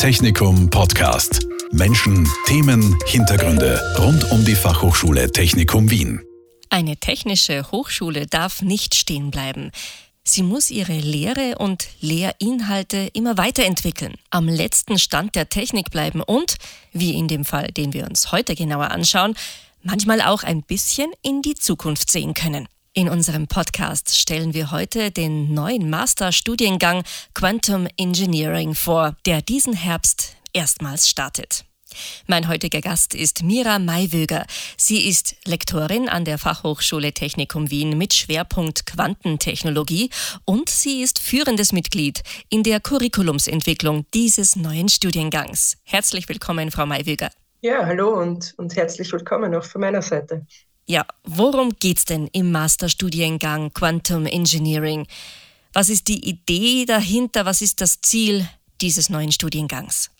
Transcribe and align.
Technikum 0.00 0.70
Podcast. 0.70 1.46
Menschen, 1.72 2.26
Themen, 2.46 2.96
Hintergründe 3.04 3.78
rund 3.98 4.32
um 4.32 4.42
die 4.46 4.54
Fachhochschule 4.54 5.30
Technikum 5.30 5.90
Wien. 5.90 6.22
Eine 6.70 6.96
technische 6.96 7.70
Hochschule 7.70 8.26
darf 8.26 8.62
nicht 8.62 8.94
stehen 8.94 9.30
bleiben. 9.30 9.70
Sie 10.24 10.42
muss 10.42 10.70
ihre 10.70 10.98
Lehre 10.98 11.58
und 11.58 11.86
Lehrinhalte 12.00 13.10
immer 13.12 13.36
weiterentwickeln, 13.36 14.14
am 14.30 14.48
letzten 14.48 14.98
Stand 14.98 15.34
der 15.34 15.50
Technik 15.50 15.90
bleiben 15.90 16.22
und, 16.22 16.56
wie 16.94 17.12
in 17.12 17.28
dem 17.28 17.44
Fall, 17.44 17.66
den 17.66 17.92
wir 17.92 18.06
uns 18.06 18.32
heute 18.32 18.54
genauer 18.54 18.92
anschauen, 18.92 19.34
manchmal 19.82 20.22
auch 20.22 20.44
ein 20.44 20.62
bisschen 20.62 21.10
in 21.20 21.42
die 21.42 21.56
Zukunft 21.56 22.10
sehen 22.10 22.32
können. 22.32 22.68
In 22.92 23.08
unserem 23.08 23.46
Podcast 23.46 24.18
stellen 24.18 24.52
wir 24.52 24.72
heute 24.72 25.12
den 25.12 25.54
neuen 25.54 25.90
Masterstudiengang 25.90 27.04
Quantum 27.34 27.86
Engineering 27.96 28.74
vor, 28.74 29.16
der 29.26 29.42
diesen 29.42 29.74
Herbst 29.74 30.34
erstmals 30.52 31.08
startet. 31.08 31.64
Mein 32.26 32.48
heutiger 32.48 32.80
Gast 32.80 33.14
ist 33.14 33.44
Mira 33.44 33.78
Maiwöger. 33.78 34.44
Sie 34.76 35.08
ist 35.08 35.36
Lektorin 35.44 36.08
an 36.08 36.24
der 36.24 36.36
Fachhochschule 36.36 37.12
Technikum 37.12 37.70
Wien 37.70 37.96
mit 37.96 38.12
Schwerpunkt 38.12 38.86
Quantentechnologie 38.86 40.10
und 40.44 40.68
sie 40.68 41.00
ist 41.00 41.20
führendes 41.20 41.72
Mitglied 41.72 42.22
in 42.48 42.64
der 42.64 42.80
Curriculumsentwicklung 42.80 44.04
dieses 44.14 44.56
neuen 44.56 44.88
Studiengangs. 44.88 45.76
Herzlich 45.84 46.28
willkommen, 46.28 46.72
Frau 46.72 46.86
Maiwöger. 46.86 47.30
Ja, 47.60 47.86
hallo 47.86 48.20
und, 48.20 48.52
und 48.56 48.74
herzlich 48.74 49.12
willkommen 49.12 49.54
auch 49.54 49.64
von 49.64 49.80
meiner 49.80 50.02
Seite. 50.02 50.44
Ja, 50.90 51.06
worum 51.22 51.76
geht's 51.78 52.04
denn 52.04 52.28
im 52.32 52.50
Masterstudiengang 52.50 53.72
Quantum 53.72 54.26
Engineering? 54.26 55.06
Was 55.72 55.88
ist 55.88 56.08
die 56.08 56.28
Idee 56.28 56.84
dahinter? 56.84 57.46
Was 57.46 57.62
ist 57.62 57.80
das 57.80 58.00
Ziel 58.00 58.44
dieses 58.80 59.08
neuen 59.08 59.30
Studiengangs? 59.30 60.10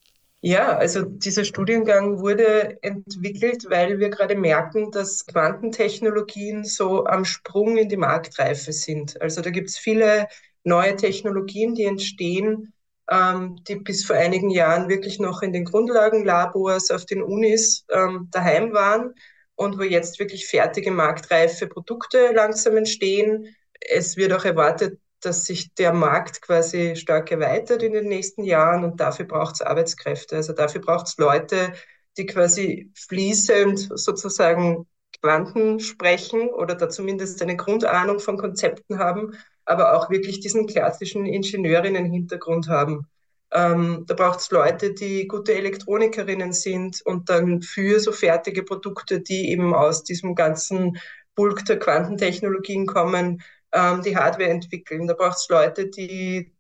Ja, 0.42 0.77
also 0.77 1.02
dieser 1.02 1.45
Studiengang 1.45 2.20
wurde 2.20 2.81
entwickelt, 2.84 3.64
weil 3.69 3.98
wir 3.98 4.11
gerade 4.11 4.36
merken, 4.36 4.92
dass 4.92 5.27
Quantentechnologien 5.27 6.62
so 6.62 7.05
am 7.05 7.25
Sprung 7.25 7.77
in 7.77 7.89
die 7.89 7.97
Marktreife 7.97 8.72
sind. 8.72 9.20
Also 9.20 9.41
da 9.41 9.50
gibt 9.50 9.70
es 9.70 9.77
viele 9.77 10.28
neue 10.62 10.94
Technologien, 10.94 11.75
die 11.75 11.87
entstehen, 11.87 12.72
ähm, 13.11 13.56
die 13.66 13.75
bis 13.75 14.05
vor 14.05 14.14
einigen 14.14 14.50
Jahren 14.50 14.89
wirklich 14.89 15.19
noch 15.19 15.42
in 15.42 15.53
den 15.53 15.64
Grundlagenlabors 15.64 16.92
auf 16.92 17.06
den 17.06 17.25
Unis 17.25 17.84
ähm, 17.91 18.28
daheim 18.31 18.72
waren 18.72 19.14
und 19.61 19.78
wo 19.78 19.83
jetzt 19.83 20.19
wirklich 20.19 20.47
fertige 20.47 20.91
marktreife 20.91 21.66
Produkte 21.66 22.33
langsam 22.33 22.78
entstehen. 22.78 23.55
Es 23.78 24.16
wird 24.16 24.33
auch 24.33 24.47
erwartet, 24.47 24.98
dass 25.20 25.44
sich 25.44 25.75
der 25.75 25.92
Markt 25.92 26.41
quasi 26.41 26.97
stark 26.97 27.30
erweitert 27.30 27.83
in 27.83 27.92
den 27.92 28.08
nächsten 28.08 28.42
Jahren 28.42 28.84
und 28.84 29.00
dafür 29.00 29.27
braucht 29.27 29.56
es 29.56 29.61
Arbeitskräfte. 29.61 30.36
Also 30.36 30.55
dafür 30.55 30.81
braucht 30.81 31.08
es 31.08 31.19
Leute, 31.19 31.75
die 32.16 32.25
quasi 32.25 32.91
fließend 32.94 33.91
sozusagen 33.97 34.86
Quanten 35.20 35.78
sprechen 35.78 36.48
oder 36.48 36.75
da 36.75 36.88
zumindest 36.88 37.42
eine 37.42 37.56
Grundahnung 37.56 38.19
von 38.19 38.38
Konzepten 38.38 38.98
haben, 38.98 39.34
aber 39.66 39.94
auch 39.94 40.08
wirklich 40.08 40.41
diesen 40.41 40.69
klassischen 40.69 41.27
Ingenieurinnen-Hintergrund 41.27 42.69
haben. 42.69 43.06
Ähm, 43.53 44.05
da 44.06 44.15
braucht 44.15 44.41
es 44.41 44.51
Leute, 44.51 44.95
die 44.95 45.27
gute 45.27 45.55
Elektronikerinnen 45.55 46.53
sind 46.53 47.03
und 47.05 47.29
dann 47.29 47.62
für 47.62 47.98
so 48.01 48.12
fertige 48.12 48.62
Produkte, 48.62 49.20
die 49.20 49.51
eben 49.51 49.75
aus 49.75 50.05
diesem 50.05 50.34
ganzen 50.34 50.98
Bulk 51.34 51.65
der 51.65 51.78
Quantentechnologien 51.78 52.87
kommen, 52.87 53.43
ähm, 53.73 54.03
die 54.03 54.17
Hardware 54.17 54.51
entwickeln. 54.51 55.06
Da 55.06 55.15
braucht 55.15 55.39
es 55.39 55.48
Leute, 55.48 55.89
die 55.89 56.53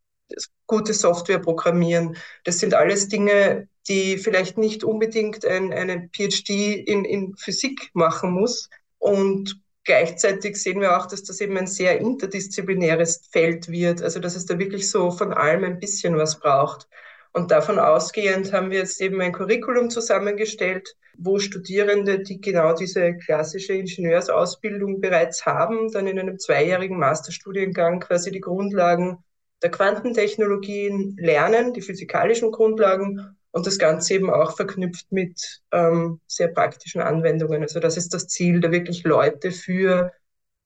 gute 0.66 0.94
Software 0.94 1.38
programmieren. 1.40 2.16
Das 2.44 2.58
sind 2.58 2.74
alles 2.74 3.08
Dinge, 3.08 3.68
die 3.88 4.18
vielleicht 4.18 4.58
nicht 4.58 4.84
unbedingt 4.84 5.44
ein, 5.44 5.72
eine 5.72 6.08
PhD 6.12 6.50
in, 6.86 7.04
in 7.04 7.36
Physik 7.36 7.90
machen 7.92 8.32
muss. 8.32 8.68
Und 8.98 9.60
Gleichzeitig 9.84 10.56
sehen 10.56 10.80
wir 10.80 10.96
auch, 10.96 11.06
dass 11.06 11.22
das 11.22 11.40
eben 11.40 11.56
ein 11.56 11.66
sehr 11.66 12.00
interdisziplinäres 12.00 13.28
Feld 13.32 13.68
wird, 13.68 14.02
also 14.02 14.20
dass 14.20 14.36
es 14.36 14.46
da 14.46 14.58
wirklich 14.58 14.90
so 14.90 15.10
von 15.10 15.32
allem 15.32 15.64
ein 15.64 15.80
bisschen 15.80 16.16
was 16.16 16.38
braucht. 16.38 16.86
Und 17.32 17.50
davon 17.50 17.78
ausgehend 17.78 18.52
haben 18.52 18.70
wir 18.70 18.78
jetzt 18.78 19.00
eben 19.00 19.20
ein 19.20 19.32
Curriculum 19.32 19.88
zusammengestellt, 19.88 20.96
wo 21.16 21.38
Studierende, 21.38 22.20
die 22.20 22.40
genau 22.40 22.74
diese 22.74 23.16
klassische 23.16 23.74
Ingenieursausbildung 23.74 25.00
bereits 25.00 25.46
haben, 25.46 25.90
dann 25.92 26.06
in 26.06 26.18
einem 26.18 26.38
zweijährigen 26.38 26.98
Masterstudiengang 26.98 28.00
quasi 28.00 28.30
die 28.30 28.40
Grundlagen 28.40 29.22
der 29.62 29.70
Quantentechnologien 29.70 31.16
lernen, 31.18 31.72
die 31.72 31.82
physikalischen 31.82 32.50
Grundlagen 32.50 33.36
und 33.52 33.66
das 33.66 33.78
Ganze 33.78 34.14
eben 34.14 34.30
auch 34.30 34.56
verknüpft 34.56 35.10
mit 35.10 35.60
ähm, 35.72 36.20
sehr 36.26 36.48
praktischen 36.48 37.00
Anwendungen. 37.00 37.62
Also 37.62 37.80
das 37.80 37.96
ist 37.96 38.14
das 38.14 38.28
Ziel, 38.28 38.60
da 38.60 38.70
wirklich 38.70 39.02
Leute 39.04 39.50
für 39.50 40.12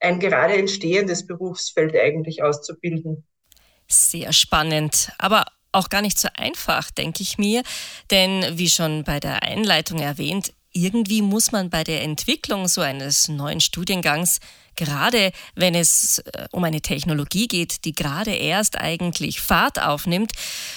ein 0.00 0.21
gerade 0.21 0.55
entstehendes 0.55 1.27
Berufsfeld 1.27 1.97
eigentlich 1.97 2.43
auszubilden. 2.43 3.27
Sehr 3.89 4.33
spannend, 4.33 5.12
aber 5.19 5.45
auch 5.72 5.89
gar 5.89 6.03
nicht 6.03 6.19
so 6.19 6.28
einfach, 6.37 6.91
denke 6.91 7.22
ich 7.22 7.39
mir. 7.39 7.62
Denn 8.11 8.45
wie 8.59 8.69
schon 8.69 9.05
bei 9.05 9.19
der 9.19 9.43
Einleitung 9.43 9.99
erwähnt, 9.99 10.53
irgendwie 10.72 11.22
muss 11.22 11.53
man 11.53 11.71
bei 11.71 11.84
der 11.84 12.03
Entwicklung 12.03 12.69
so 12.69 12.81
eines 12.81 13.28
neuen 13.28 13.61
Studiengangs, 13.61 14.41
gerade 14.77 15.33
wenn 15.55 15.75
es 15.75 16.19
äh, 16.19 16.47
um 16.53 16.65
eine 16.65 16.81
Technologie 16.81 17.49
geht, 17.49 17.85
die 17.85 17.95
gerade 17.95 18.33
erst 18.33 18.79
eigentlich 18.79 19.41
Fahrt 19.41 19.81
aufnimmt, 19.81 20.33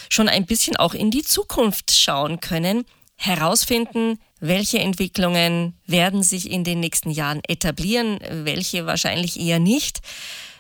schon 0.10 0.30
ein 0.30 0.46
bisschen 0.46 0.76
auch 0.78 0.94
in 0.94 1.12
die 1.12 1.24
Zukunft 1.24 1.92
schauen 1.92 2.40
können, 2.40 2.86
herausfinden, 3.16 4.20
welche 4.40 4.80
Entwicklungen 4.80 5.74
werden 5.86 6.24
sich 6.24 6.52
in 6.52 6.64
den 6.64 6.80
nächsten 6.80 7.10
Jahren 7.10 7.42
etablieren, 7.48 8.20
welche 8.30 8.86
wahrscheinlich 8.86 9.40
eher 9.40 9.60
nicht. 9.60 10.00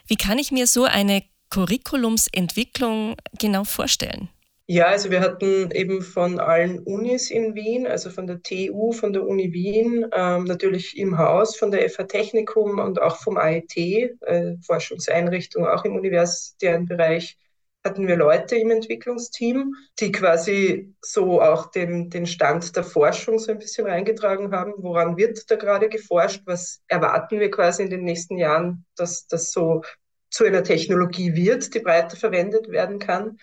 Wie 0.08 0.16
kann 0.16 0.40
ich 0.40 0.52
mir 0.52 0.68
so 0.68 0.86
eine 0.86 1.24
Curriculumsentwicklung 1.50 3.16
genau 3.38 3.64
vorstellen? 3.64 4.30
Ja, 4.70 4.88
also 4.88 5.10
wir 5.12 5.22
hatten 5.22 5.72
eben 5.72 6.02
von 6.02 6.40
allen 6.42 6.80
Unis 6.80 7.32
in 7.32 7.56
Wien, 7.56 7.88
also 7.88 8.10
von 8.10 8.28
der 8.28 8.42
TU, 8.42 8.92
von 8.92 9.14
der 9.14 9.26
Uni 9.26 9.54
Wien, 9.54 10.06
ähm, 10.14 10.44
natürlich 10.44 10.98
im 10.98 11.18
Haus, 11.18 11.56
von 11.56 11.72
der 11.72 11.86
FH 11.90 12.04
Technikum 12.04 12.80
und 12.80 13.02
auch 13.02 13.16
vom 13.18 13.38
AIT, 13.38 13.78
äh, 13.78 14.58
Forschungseinrichtung, 14.66 15.66
auch 15.66 15.86
im 15.86 15.96
universitären 15.96 16.86
Bereich, 16.86 17.38
hatten 17.86 18.08
wir 18.10 18.18
Leute 18.18 18.58
im 18.58 18.70
Entwicklungsteam, 18.72 19.74
die 20.02 20.12
quasi 20.12 20.94
so 21.00 21.42
auch 21.42 21.72
den, 21.72 22.10
den 22.10 22.26
Stand 22.26 22.76
der 22.76 22.84
Forschung 22.84 23.40
so 23.40 23.54
ein 23.54 23.60
bisschen 23.60 23.88
reingetragen 23.88 24.52
haben. 24.52 24.74
Woran 24.80 25.16
wird 25.16 25.50
da 25.50 25.56
gerade 25.56 25.88
geforscht? 25.88 26.42
Was 26.46 26.82
erwarten 26.90 27.40
wir 27.40 27.50
quasi 27.52 27.84
in 27.84 27.90
den 27.90 28.04
nächsten 28.04 28.38
Jahren, 28.38 28.86
dass 28.98 29.28
das 29.28 29.52
so 29.54 29.84
zu 30.30 30.44
einer 30.44 30.64
Technologie 30.64 31.34
wird, 31.36 31.74
die 31.74 31.80
breiter 31.80 32.18
verwendet 32.18 32.68
werden 32.70 33.00
kann? 33.00 33.38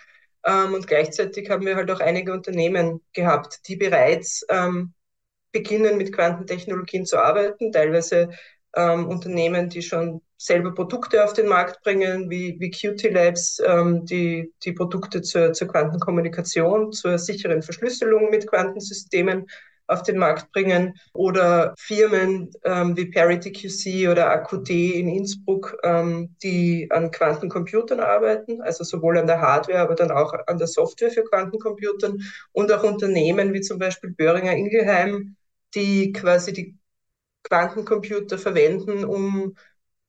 Ähm, 0.44 0.74
und 0.74 0.86
gleichzeitig 0.86 1.50
haben 1.50 1.64
wir 1.66 1.76
halt 1.76 1.90
auch 1.90 2.00
einige 2.00 2.32
Unternehmen 2.32 3.00
gehabt, 3.12 3.60
die 3.68 3.76
bereits 3.76 4.44
ähm, 4.48 4.92
beginnen, 5.52 5.96
mit 5.96 6.12
Quantentechnologien 6.12 7.06
zu 7.06 7.18
arbeiten, 7.18 7.72
teilweise 7.72 8.30
ähm, 8.76 9.08
Unternehmen, 9.08 9.68
die 9.68 9.82
schon 9.82 10.20
selber 10.36 10.74
Produkte 10.74 11.24
auf 11.24 11.32
den 11.32 11.46
Markt 11.46 11.82
bringen, 11.82 12.28
wie, 12.28 12.56
wie 12.58 12.70
Qt 12.70 13.08
Labs, 13.10 13.62
ähm, 13.64 14.04
die, 14.04 14.52
die 14.64 14.72
Produkte 14.72 15.22
zur, 15.22 15.52
zur 15.52 15.68
Quantenkommunikation, 15.68 16.92
zur 16.92 17.18
sicheren 17.18 17.62
Verschlüsselung 17.62 18.30
mit 18.30 18.46
Quantensystemen 18.46 19.46
auf 19.86 20.02
den 20.02 20.18
Markt 20.18 20.50
bringen 20.52 20.94
oder 21.12 21.74
Firmen 21.78 22.50
ähm, 22.64 22.96
wie 22.96 23.10
Parity 23.10 23.52
QC 23.52 24.08
oder 24.08 24.30
AQT 24.30 24.70
in 24.70 25.08
Innsbruck, 25.08 25.76
ähm, 25.82 26.34
die 26.42 26.88
an 26.90 27.10
Quantencomputern 27.10 28.00
arbeiten, 28.00 28.62
also 28.62 28.84
sowohl 28.84 29.18
an 29.18 29.26
der 29.26 29.40
Hardware, 29.40 29.80
aber 29.80 29.94
dann 29.94 30.10
auch 30.10 30.32
an 30.46 30.58
der 30.58 30.66
Software 30.66 31.10
für 31.10 31.24
Quantencomputern 31.24 32.22
und 32.52 32.72
auch 32.72 32.82
Unternehmen 32.82 33.52
wie 33.52 33.60
zum 33.60 33.78
Beispiel 33.78 34.10
Böhringer 34.10 34.52
Ingelheim, 34.52 35.36
die 35.74 36.12
quasi 36.12 36.52
die 36.52 36.78
Quantencomputer 37.42 38.38
verwenden, 38.38 39.04
um 39.04 39.56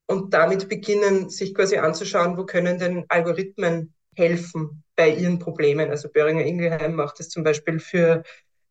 und 0.07 0.33
damit 0.33 0.69
beginnen, 0.69 1.29
sich 1.29 1.53
quasi 1.55 1.77
anzuschauen, 1.77 2.37
wo 2.37 2.45
können 2.45 2.77
denn 2.77 3.05
Algorithmen 3.09 3.93
helfen 4.15 4.83
bei 4.95 5.09
ihren 5.09 5.39
Problemen. 5.39 5.89
Also 5.89 6.09
Böhringer 6.09 6.45
Ingelheim 6.45 6.95
macht 6.95 7.19
es 7.19 7.29
zum 7.29 7.43
Beispiel 7.43 7.79
für 7.79 8.23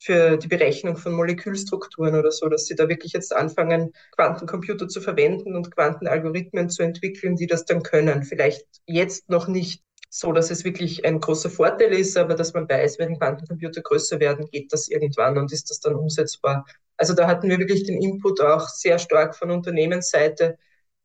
für 0.05 0.37
die 0.37 0.49
Berechnung 0.49 0.99
von 0.99 1.15
Molekülstrukturen 1.15 2.15
oder 2.15 2.31
so, 2.31 2.49
dass 2.51 2.67
sie 2.67 2.75
da 2.75 2.91
wirklich 2.91 3.15
jetzt 3.15 3.35
anfangen, 3.35 3.95
Quantencomputer 4.17 4.87
zu 4.87 5.01
verwenden 5.01 5.57
und 5.57 5.75
Quantenalgorithmen 5.75 6.69
zu 6.69 6.83
entwickeln, 6.83 7.37
die 7.37 7.47
das 7.47 7.65
dann 7.65 7.83
können. 7.83 8.23
Vielleicht 8.23 8.67
jetzt 8.85 9.31
noch 9.31 9.49
nicht 9.49 9.83
so, 10.11 10.33
dass 10.33 10.51
es 10.51 10.63
wirklich 10.63 11.07
ein 11.07 11.21
großer 11.21 11.49
Vorteil 11.49 11.95
ist, 11.95 12.19
aber 12.19 12.35
dass 12.35 12.53
man 12.53 12.69
weiß, 12.69 12.99
wenn 12.99 13.19
Quantencomputer 13.19 13.81
größer 13.81 14.21
werden, 14.21 14.47
geht 14.51 14.73
das 14.75 14.89
irgendwann 14.89 15.39
und 15.39 15.51
ist 15.53 15.71
das 15.71 15.81
dann 15.81 15.95
umsetzbar. 15.95 16.67
Also 16.99 17.15
da 17.15 17.27
hatten 17.27 17.49
wir 17.49 17.59
wirklich 17.59 17.85
den 17.85 18.01
Input 18.01 18.43
auch 18.43 18.69
sehr 18.69 18.99
stark 18.99 19.35
von 19.35 19.51
Unternehmensseite, 19.51 20.59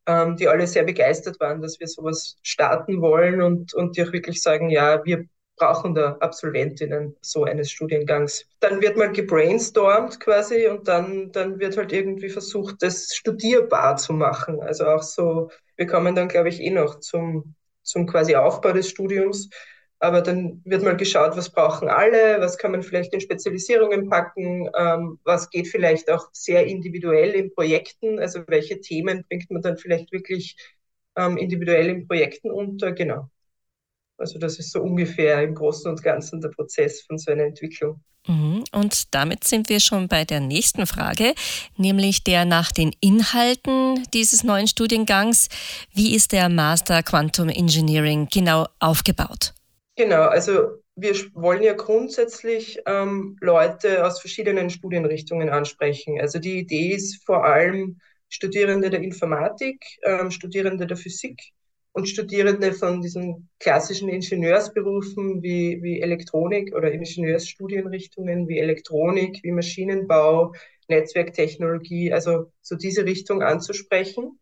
ähm, 0.07 0.35
die 0.35 0.49
alle 0.49 0.67
sehr 0.67 0.83
begeistert 0.83 1.39
waren, 1.39 1.61
dass 1.61 1.79
wir 1.79 1.87
sowas 1.87 2.35
starten 2.43 3.01
wollen 3.01 3.41
und, 3.41 3.73
und 3.73 3.95
die 3.95 4.03
auch 4.03 4.11
wirklich 4.11 4.41
sagen, 4.41 4.69
ja, 4.69 5.05
wir 5.05 5.25
brauchen 5.59 5.93
da 5.93 6.17
Absolventinnen 6.19 7.15
so 7.21 7.43
eines 7.43 7.69
Studiengangs? 7.69 8.47
Dann 8.59 8.81
wird 8.81 8.97
mal 8.97 9.11
gebrainstormt 9.11 10.19
quasi 10.19 10.67
und 10.67 10.87
dann, 10.87 11.31
dann 11.31 11.59
wird 11.59 11.77
halt 11.77 11.93
irgendwie 11.93 12.29
versucht, 12.29 12.81
das 12.81 13.13
studierbar 13.13 13.97
zu 13.97 14.13
machen. 14.13 14.59
Also 14.61 14.85
auch 14.87 15.03
so, 15.03 15.51
wir 15.75 15.85
kommen 15.85 16.15
dann, 16.15 16.27
glaube 16.29 16.49
ich, 16.49 16.61
eh 16.61 16.71
noch 16.71 16.99
zum, 16.99 17.53
zum 17.83 18.07
quasi 18.07 18.35
Aufbau 18.35 18.71
des 18.71 18.89
Studiums. 18.89 19.49
Aber 19.99 20.21
dann 20.21 20.61
wird 20.65 20.81
mal 20.83 20.95
geschaut, 20.95 21.35
was 21.35 21.51
brauchen 21.51 21.89
alle, 21.89 22.39
was 22.39 22.57
kann 22.57 22.71
man 22.71 22.83
vielleicht 22.83 23.13
in 23.13 23.19
Spezialisierungen 23.19 24.09
packen, 24.09 24.69
ähm, 24.77 25.19
was 25.25 25.49
geht 25.49 25.67
vielleicht 25.67 26.09
auch 26.09 26.29
sehr 26.31 26.65
individuell 26.67 27.31
in 27.31 27.53
Projekten, 27.53 28.17
also 28.17 28.41
welche 28.47 28.79
Themen 28.79 29.25
bringt 29.27 29.51
man 29.51 29.61
dann 29.61 29.77
vielleicht 29.77 30.13
wirklich 30.13 30.55
ähm, 31.17 31.37
individuell 31.37 31.87
in 31.89 32.07
Projekten 32.07 32.49
unter, 32.49 32.93
genau. 32.93 33.29
Also 34.19 34.39
das 34.39 34.59
ist 34.59 34.71
so 34.71 34.81
ungefähr 34.81 35.41
im 35.43 35.55
Großen 35.55 35.89
und 35.89 36.03
Ganzen 36.03 36.41
der 36.41 36.49
Prozess 36.49 37.01
von 37.01 37.17
so 37.17 37.31
einer 37.31 37.43
Entwicklung. 37.43 38.01
Mhm. 38.27 38.63
Und 38.71 39.13
damit 39.13 39.43
sind 39.43 39.69
wir 39.69 39.79
schon 39.79 40.07
bei 40.07 40.25
der 40.25 40.39
nächsten 40.39 40.85
Frage, 40.85 41.33
nämlich 41.77 42.23
der 42.23 42.45
nach 42.45 42.71
den 42.71 42.93
Inhalten 42.99 44.03
dieses 44.13 44.43
neuen 44.43 44.67
Studiengangs. 44.67 45.47
Wie 45.93 46.15
ist 46.15 46.31
der 46.31 46.49
Master 46.49 47.01
Quantum 47.01 47.49
Engineering 47.49 48.27
genau 48.31 48.67
aufgebaut? 48.79 49.53
Genau, 49.95 50.23
also 50.23 50.79
wir 50.95 51.13
wollen 51.33 51.63
ja 51.63 51.73
grundsätzlich 51.73 52.79
ähm, 52.85 53.37
Leute 53.41 54.05
aus 54.05 54.19
verschiedenen 54.19 54.69
Studienrichtungen 54.69 55.49
ansprechen. 55.49 56.19
Also 56.19 56.39
die 56.39 56.59
Idee 56.59 56.93
ist 56.93 57.23
vor 57.25 57.45
allem 57.45 57.99
Studierende 58.29 58.89
der 58.89 59.01
Informatik, 59.01 59.83
ähm, 60.03 60.29
Studierende 60.29 60.85
der 60.85 60.97
Physik, 60.97 61.51
und 61.91 62.07
Studierende 62.07 62.73
von 62.73 63.01
diesen 63.01 63.49
klassischen 63.59 64.09
Ingenieursberufen 64.09 65.41
wie, 65.41 65.79
wie 65.81 66.01
Elektronik 66.01 66.73
oder 66.75 66.91
Ingenieursstudienrichtungen 66.91 68.47
wie 68.47 68.59
Elektronik, 68.59 69.39
wie 69.43 69.51
Maschinenbau, 69.51 70.53
Netzwerktechnologie, 70.87 72.13
also 72.13 72.51
so 72.61 72.75
diese 72.75 73.05
Richtung 73.05 73.41
anzusprechen. 73.41 74.39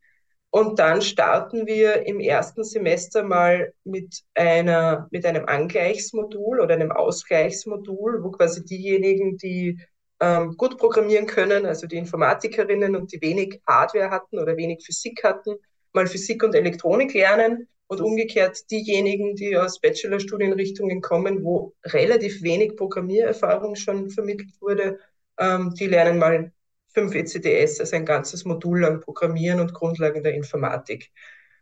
Und 0.50 0.80
dann 0.80 1.02
starten 1.02 1.68
wir 1.68 2.06
im 2.08 2.20
ersten 2.20 2.64
Semester 2.64 3.24
mal 3.24 3.74
mit 3.84 4.24
einer, 4.34 5.08
mit 5.12 5.26
einem 5.26 5.46
Angleichsmodul 5.46 6.62
oder 6.62 6.74
einem 6.74 6.92
Ausgleichsmodul, 6.92 8.24
wo 8.24 8.32
quasi 8.32 8.64
diejenigen, 8.64 9.38
die 9.38 9.80
ähm, 10.20 10.56
gut 10.58 10.78
programmieren 10.78 11.28
können, 11.28 11.66
also 11.66 11.86
die 11.86 11.98
Informatikerinnen 11.98 12.96
und 12.96 13.12
die 13.12 13.22
wenig 13.22 13.62
Hardware 13.68 14.10
hatten 14.10 14.40
oder 14.40 14.56
wenig 14.58 14.84
Physik 14.86 15.24
hatten, 15.24 15.58
mal 15.94 16.08
Physik 16.08 16.44
und 16.44 16.56
Elektronik 16.56 17.14
lernen 17.14 17.68
und 17.88 18.02
umgekehrt 18.02 18.70
diejenigen, 18.70 19.36
die 19.36 19.58
aus 19.58 19.80
Bachelorstudienrichtungen 19.80 21.02
kommen, 21.02 21.44
wo 21.44 21.74
relativ 21.86 22.44
wenig 22.44 22.76
Programmiererfahrung 22.76 23.76
schon 23.76 24.10
vermittelt 24.10 24.52
wurde, 24.60 25.00
ähm, 25.40 25.74
die 25.74 25.88
lernen 25.88 26.20
mal 26.20 26.52
5 26.94 27.14
ECDS, 27.16 27.80
also 27.80 27.96
ein 27.96 28.06
ganzes 28.06 28.44
Modul 28.46 28.82
lang 28.82 29.02
Programmieren 29.02 29.60
und 29.60 29.74
Grundlagen 29.74 30.24
der 30.24 30.34
Informatik. 30.34 31.12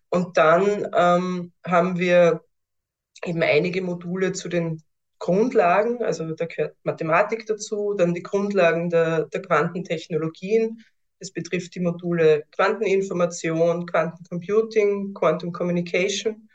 Und 0.09 0.37
dann 0.37 0.87
ähm, 0.95 1.51
haben 1.65 1.99
wir 1.99 2.43
eben 3.23 3.43
einige 3.43 3.81
Module 3.81 4.33
zu 4.33 4.49
den 4.49 4.81
Grundlagen, 5.19 6.03
also 6.03 6.33
da 6.33 6.45
gehört 6.45 6.75
Mathematik 6.83 7.45
dazu, 7.45 7.95
dann 7.97 8.13
die 8.13 8.23
Grundlagen 8.23 8.89
der, 8.89 9.25
der 9.25 9.41
Quantentechnologien, 9.41 10.83
es 11.19 11.31
betrifft 11.31 11.75
die 11.75 11.79
Module 11.79 12.43
Quanteninformation, 12.51 13.85
Quantencomputing, 13.85 15.13
Quantum 15.13 15.51
Communication. 15.51 16.49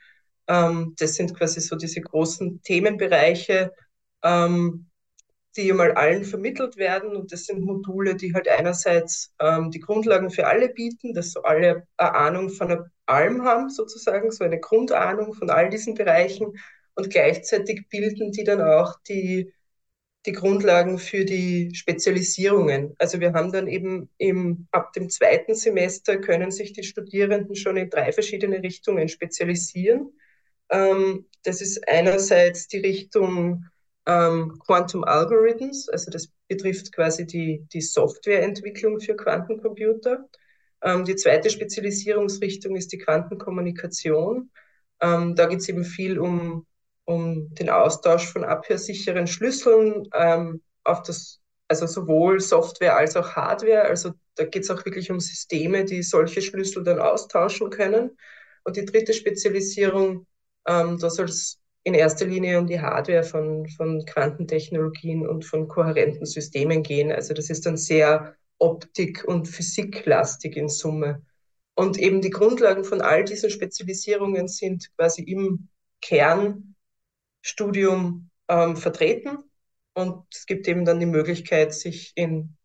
Ähm, 0.49 0.95
das 0.99 1.15
sind 1.15 1.35
quasi 1.37 1.61
so 1.61 1.77
diese 1.77 2.01
großen 2.01 2.63
Themenbereiche, 2.63 3.73
ähm, 4.23 4.87
die 5.57 5.73
mal 5.73 5.93
allen 5.93 6.25
vermittelt 6.25 6.77
werden. 6.77 7.17
Und 7.17 7.33
das 7.33 7.45
sind 7.45 7.61
Module, 7.61 8.15
die 8.15 8.35
halt 8.35 8.49
einerseits 8.49 9.35
ähm, 9.41 9.71
die 9.71 9.81
Grundlagen 9.81 10.31
für 10.31 10.47
alle 10.47 10.69
bieten, 10.69 11.15
dass 11.15 11.33
so 11.33 11.43
alle 11.43 11.87
eine 11.97 12.15
Ahnung 12.15 12.51
von 12.51 12.85
allem 13.07 13.45
haben, 13.45 13.71
sozusagen, 13.71 14.31
so 14.31 14.45
eine 14.45 14.61
Grundahnung 14.61 15.35
von 15.35 15.51
all 15.51 15.71
diesen 15.71 15.95
Bereichen. 15.95 16.53
Und 16.95 17.11
gleichzeitig 17.11 17.89
bilden 17.89 18.33
die 18.33 18.45
dann 18.45 18.61
auch 18.61 18.97
die 19.09 19.53
die 20.27 20.33
Grundlagen 20.33 20.99
für 20.99 21.25
die 21.25 21.75
Spezialisierungen. 21.75 22.95
Also 22.99 23.21
wir 23.21 23.33
haben 23.33 23.53
dann 23.53 23.67
eben 23.67 24.11
im, 24.19 24.67
ab 24.71 24.93
dem 24.93 25.09
zweiten 25.09 25.55
Semester 25.55 26.19
können 26.19 26.51
sich 26.51 26.73
die 26.73 26.83
Studierenden 26.83 27.57
schon 27.57 27.77
in 27.77 27.89
drei 27.89 28.13
verschiedene 28.13 28.63
Richtungen 28.63 29.09
spezialisieren. 29.09 30.13
Ähm, 30.69 31.27
das 31.43 31.63
ist 31.63 31.89
einerseits 31.89 32.69
die 32.69 32.79
Richtung 32.79 33.65
ähm, 34.07 34.59
Quantum 34.67 35.05
Algorithms, 35.05 35.89
also 35.89 36.11
das 36.11 36.31
betrifft 36.49 36.93
quasi 36.93 37.27
die, 37.27 37.67
die 37.73 37.81
Softwareentwicklung 37.81 39.01
für 39.01 39.17
Quantencomputer. 39.17 40.29
Ähm, 40.83 41.05
die 41.05 41.17
zweite 41.17 41.49
Spezialisierungsrichtung 41.49 42.77
ist 42.77 42.93
die 42.93 42.99
Quantenkommunikation. 42.99 44.51
Ähm, 45.01 45.35
da 45.35 45.47
geht 45.47 45.61
es 45.61 45.69
eben 45.69 45.85
viel 45.85 46.19
um 46.19 46.67
um 47.05 47.55
den 47.55 47.71
Austausch 47.71 48.27
von 48.33 48.45
abhörsicheren 48.45 49.27
Schlüsseln 49.27 50.09
ähm, 50.15 50.63
auf 50.85 51.03
das, 51.03 51.41
also 51.69 51.87
sowohl 51.87 52.41
Software 52.41 52.97
als 52.97 53.17
auch 53.17 53.33
Hardware. 53.33 53.83
Also 53.83 54.13
da 54.37 54.45
geht 54.45 54.63
es 54.63 54.71
auch 54.71 54.85
wirklich 54.85 55.11
um 55.11 55.21
Systeme, 55.21 55.85
die 55.85 56.03
solche 56.03 56.43
Schlüssel 56.43 56.85
dann 56.85 57.01
austauschen 57.01 57.71
können. 57.71 58.17
Und 58.65 58.77
die 58.77 58.85
dritte 58.85 59.13
Spezialisierung, 59.13 60.27
ähm, 60.67 60.99
da 60.99 61.11
soll 61.11 61.27
es 61.27 61.59
in 61.83 61.95
erster 61.95 62.27
Linie 62.27 62.59
um 62.59 62.67
die 62.67 62.81
Hardware 62.81 63.25
von, 63.25 63.67
von 63.69 64.05
Quantentechnologien 64.05 65.27
und 65.27 65.45
von 65.45 65.69
kohärenten 65.69 66.27
Systemen 66.27 66.83
gehen. 66.83 67.11
Also 67.11 67.35
das 67.35 67.49
ist 67.49 67.65
dann 67.67 67.77
sehr 67.77 68.35
Optik- 68.59 69.25
und 69.25 69.49
Physiklastig 69.49 70.57
in 70.57 70.69
Summe. 70.69 71.23
Und 71.75 71.99
eben 71.99 72.21
die 72.21 72.31
Grundlagen 72.31 72.85
von 72.85 73.01
all 73.01 73.25
diesen 73.25 73.49
Spezialisierungen 73.49 74.49
sind 74.49 74.91
quasi 74.97 75.23
im 75.23 75.69
Kern 76.03 76.70
Studium 77.43 78.31
ähm, 78.49 78.77
vertreten. 78.77 79.39
Und 79.95 80.25
es 80.33 80.47
gibt 80.47 80.69
eben 80.69 80.85
dann 80.85 81.01
die 81.01 81.07
Möglichkeit, 81.07 81.75
sich 81.75 82.13
in 82.15 82.57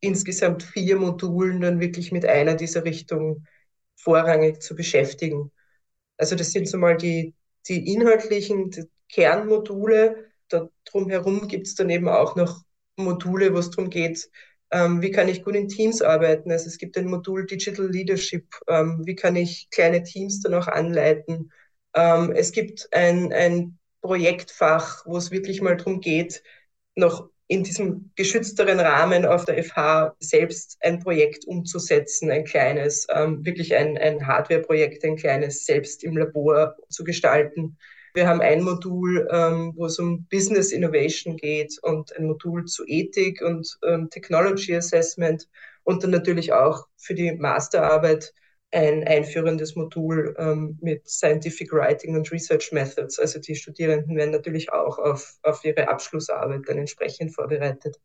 insgesamt 0.00 0.62
vier 0.62 0.96
Modulen 0.96 1.60
dann 1.60 1.80
wirklich 1.80 2.12
mit 2.12 2.24
einer 2.24 2.54
dieser 2.54 2.84
Richtungen 2.84 3.46
vorrangig 3.96 4.62
zu 4.62 4.74
beschäftigen. 4.74 5.52
Also 6.16 6.36
das 6.36 6.52
sind 6.52 6.68
so 6.68 6.78
mal 6.78 6.96
die, 6.96 7.34
die 7.68 7.92
inhaltlichen 7.92 8.70
die 8.70 8.84
Kernmodule. 9.08 10.26
Da 10.48 10.68
drumherum 10.84 11.48
gibt 11.48 11.66
es 11.66 11.74
dann 11.74 11.90
eben 11.90 12.08
auch 12.08 12.36
noch 12.36 12.62
Module, 12.96 13.54
wo 13.54 13.58
es 13.58 13.70
darum 13.70 13.90
geht, 13.90 14.30
ähm, 14.70 15.02
wie 15.02 15.10
kann 15.10 15.28
ich 15.28 15.44
gut 15.44 15.56
in 15.56 15.68
Teams 15.68 16.02
arbeiten. 16.02 16.50
Also 16.52 16.66
es 16.66 16.78
gibt 16.78 16.96
ein 16.96 17.06
Modul 17.06 17.46
Digital 17.46 17.88
Leadership, 17.90 18.46
ähm, 18.68 19.02
wie 19.04 19.14
kann 19.14 19.36
ich 19.36 19.68
kleine 19.70 20.02
Teams 20.02 20.40
dann 20.40 20.54
auch 20.54 20.68
anleiten. 20.68 21.50
Ähm, 21.94 22.32
es 22.32 22.52
gibt 22.52 22.88
ein, 22.92 23.32
ein 23.32 23.78
Projektfach, 24.02 25.04
wo 25.06 25.16
es 25.16 25.30
wirklich 25.30 25.60
mal 25.60 25.76
darum 25.76 26.00
geht, 26.00 26.42
noch 26.94 27.28
in 27.50 27.64
diesem 27.64 28.12
geschützteren 28.14 28.78
Rahmen 28.78 29.26
auf 29.26 29.44
der 29.44 29.62
FH 29.64 30.14
selbst 30.20 30.78
ein 30.80 31.00
Projekt 31.00 31.44
umzusetzen, 31.46 32.30
ein 32.30 32.44
kleines, 32.44 33.08
ähm, 33.12 33.44
wirklich 33.44 33.74
ein, 33.74 33.98
ein 33.98 34.24
Hardware-Projekt, 34.24 35.04
ein 35.04 35.16
kleines 35.16 35.66
selbst 35.66 36.04
im 36.04 36.16
Labor 36.16 36.76
zu 36.88 37.02
gestalten. 37.02 37.76
Wir 38.14 38.28
haben 38.28 38.40
ein 38.40 38.62
Modul, 38.62 39.28
ähm, 39.32 39.72
wo 39.76 39.86
es 39.86 39.98
um 39.98 40.26
Business 40.30 40.70
Innovation 40.70 41.36
geht 41.36 41.76
und 41.82 42.16
ein 42.16 42.26
Modul 42.26 42.66
zu 42.66 42.84
Ethik 42.86 43.42
und 43.42 43.78
ähm, 43.84 44.08
Technology 44.10 44.76
Assessment 44.76 45.48
und 45.82 46.04
dann 46.04 46.10
natürlich 46.10 46.52
auch 46.52 46.86
für 46.98 47.14
die 47.14 47.32
Masterarbeit 47.32 48.32
ein 48.72 49.06
einführendes 49.06 49.74
Modul 49.74 50.34
ähm, 50.38 50.78
mit 50.80 51.08
Scientific 51.08 51.72
Writing 51.72 52.14
und 52.14 52.30
Research 52.30 52.70
Methods. 52.72 53.18
Also 53.18 53.40
die 53.40 53.56
Studierenden 53.56 54.16
werden 54.16 54.30
natürlich 54.30 54.72
auch 54.72 54.98
auf, 54.98 55.38
auf 55.42 55.64
ihre 55.64 55.88
Abschlussarbeit 55.88 56.62
dann 56.66 56.78
entsprechend 56.78 57.34
vorbereitet. 57.34 57.98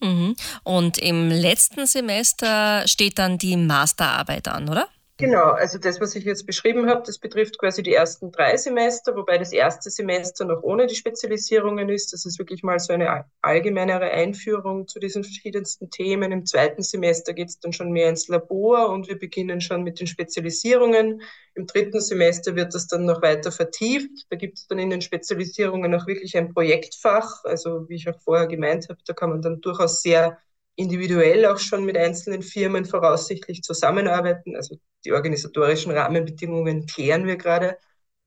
Mhm. 0.00 0.34
Und 0.64 0.98
im 0.98 1.28
letzten 1.28 1.86
Semester 1.86 2.86
steht 2.86 3.18
dann 3.18 3.38
die 3.38 3.56
Masterarbeit 3.56 4.48
an, 4.48 4.68
oder? 4.68 4.88
Genau, 5.20 5.50
also 5.50 5.76
das, 5.76 6.00
was 6.00 6.14
ich 6.14 6.24
jetzt 6.24 6.46
beschrieben 6.46 6.88
habe, 6.88 7.02
das 7.04 7.18
betrifft 7.18 7.58
quasi 7.58 7.82
die 7.82 7.92
ersten 7.92 8.32
drei 8.32 8.56
Semester, 8.56 9.14
wobei 9.14 9.36
das 9.36 9.52
erste 9.52 9.90
Semester 9.90 10.46
noch 10.46 10.62
ohne 10.62 10.86
die 10.86 10.94
Spezialisierungen 10.94 11.90
ist. 11.90 12.14
Das 12.14 12.24
ist 12.24 12.38
wirklich 12.38 12.62
mal 12.62 12.78
so 12.78 12.94
eine 12.94 13.26
allgemeinere 13.42 14.10
Einführung 14.12 14.88
zu 14.88 14.98
diesen 14.98 15.22
verschiedensten 15.22 15.90
Themen. 15.90 16.32
Im 16.32 16.46
zweiten 16.46 16.82
Semester 16.82 17.34
geht 17.34 17.50
es 17.50 17.60
dann 17.60 17.74
schon 17.74 17.92
mehr 17.92 18.08
ins 18.08 18.28
Labor 18.28 18.88
und 18.88 19.08
wir 19.08 19.18
beginnen 19.18 19.60
schon 19.60 19.82
mit 19.82 20.00
den 20.00 20.06
Spezialisierungen. 20.06 21.20
Im 21.54 21.66
dritten 21.66 22.00
Semester 22.00 22.56
wird 22.56 22.74
das 22.74 22.86
dann 22.86 23.04
noch 23.04 23.20
weiter 23.20 23.52
vertieft. 23.52 24.24
Da 24.30 24.36
gibt 24.36 24.56
es 24.56 24.68
dann 24.68 24.78
in 24.78 24.88
den 24.88 25.02
Spezialisierungen 25.02 25.94
auch 25.94 26.06
wirklich 26.06 26.34
ein 26.38 26.54
Projektfach. 26.54 27.44
Also 27.44 27.86
wie 27.90 27.96
ich 27.96 28.08
auch 28.08 28.18
vorher 28.20 28.46
gemeint 28.46 28.88
habe, 28.88 29.00
da 29.04 29.12
kann 29.12 29.28
man 29.28 29.42
dann 29.42 29.60
durchaus 29.60 30.00
sehr 30.00 30.38
individuell 30.76 31.46
auch 31.46 31.58
schon 31.58 31.84
mit 31.84 31.96
einzelnen 31.96 32.42
Firmen 32.42 32.84
voraussichtlich 32.84 33.62
zusammenarbeiten. 33.62 34.56
Also 34.56 34.76
die 35.04 35.12
organisatorischen 35.12 35.92
Rahmenbedingungen 35.92 36.86
klären 36.86 37.26
wir 37.26 37.36
gerade, 37.36 37.78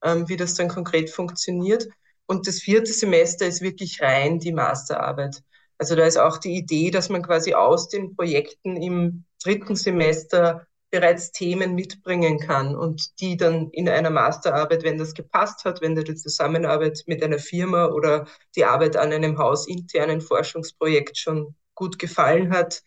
ähm, 0.04 0.28
wie 0.30 0.38
das 0.38 0.56
dann 0.56 0.68
konkret 0.68 1.10
funktioniert. 1.10 1.88
Und 2.26 2.48
das 2.48 2.60
vierte 2.60 2.94
Semester 2.94 3.48
ist 3.48 3.62
wirklich 3.62 4.02
rein 4.02 4.40
die 4.40 4.54
Masterarbeit. 4.54 5.44
Also 5.78 5.96
da 5.96 6.06
ist 6.06 6.18
auch 6.18 6.38
die 6.38 6.56
Idee, 6.56 6.92
dass 6.92 7.10
man 7.10 7.24
quasi 7.24 7.54
aus 7.54 7.90
den 7.90 8.16
Projekten 8.16 8.78
im 8.78 9.26
dritten 9.44 9.76
Semester 9.76 10.66
bereits 10.92 11.32
Themen 11.32 11.74
mitbringen 11.74 12.40
kann 12.40 12.76
und 12.76 13.20
die 13.20 13.36
dann 13.36 13.72
in 13.72 13.90
einer 13.90 14.12
Masterarbeit, 14.12 14.84
wenn 14.84 15.00
das 15.00 15.16
gepasst 15.16 15.66
hat, 15.66 15.82
wenn 15.82 15.96
die 15.96 16.16
Zusammenarbeit 16.16 17.04
mit 17.08 17.24
einer 17.24 17.40
Firma 17.40 17.88
oder 17.88 18.28
die 18.56 18.64
Arbeit 18.64 18.96
an 18.96 19.12
einem 19.12 19.40
hausinternen 19.40 20.22
Forschungsprojekt 20.22 21.18
schon 21.18 21.56
gut 21.76 22.00
gefallen 22.00 22.52
hat, 22.54 22.84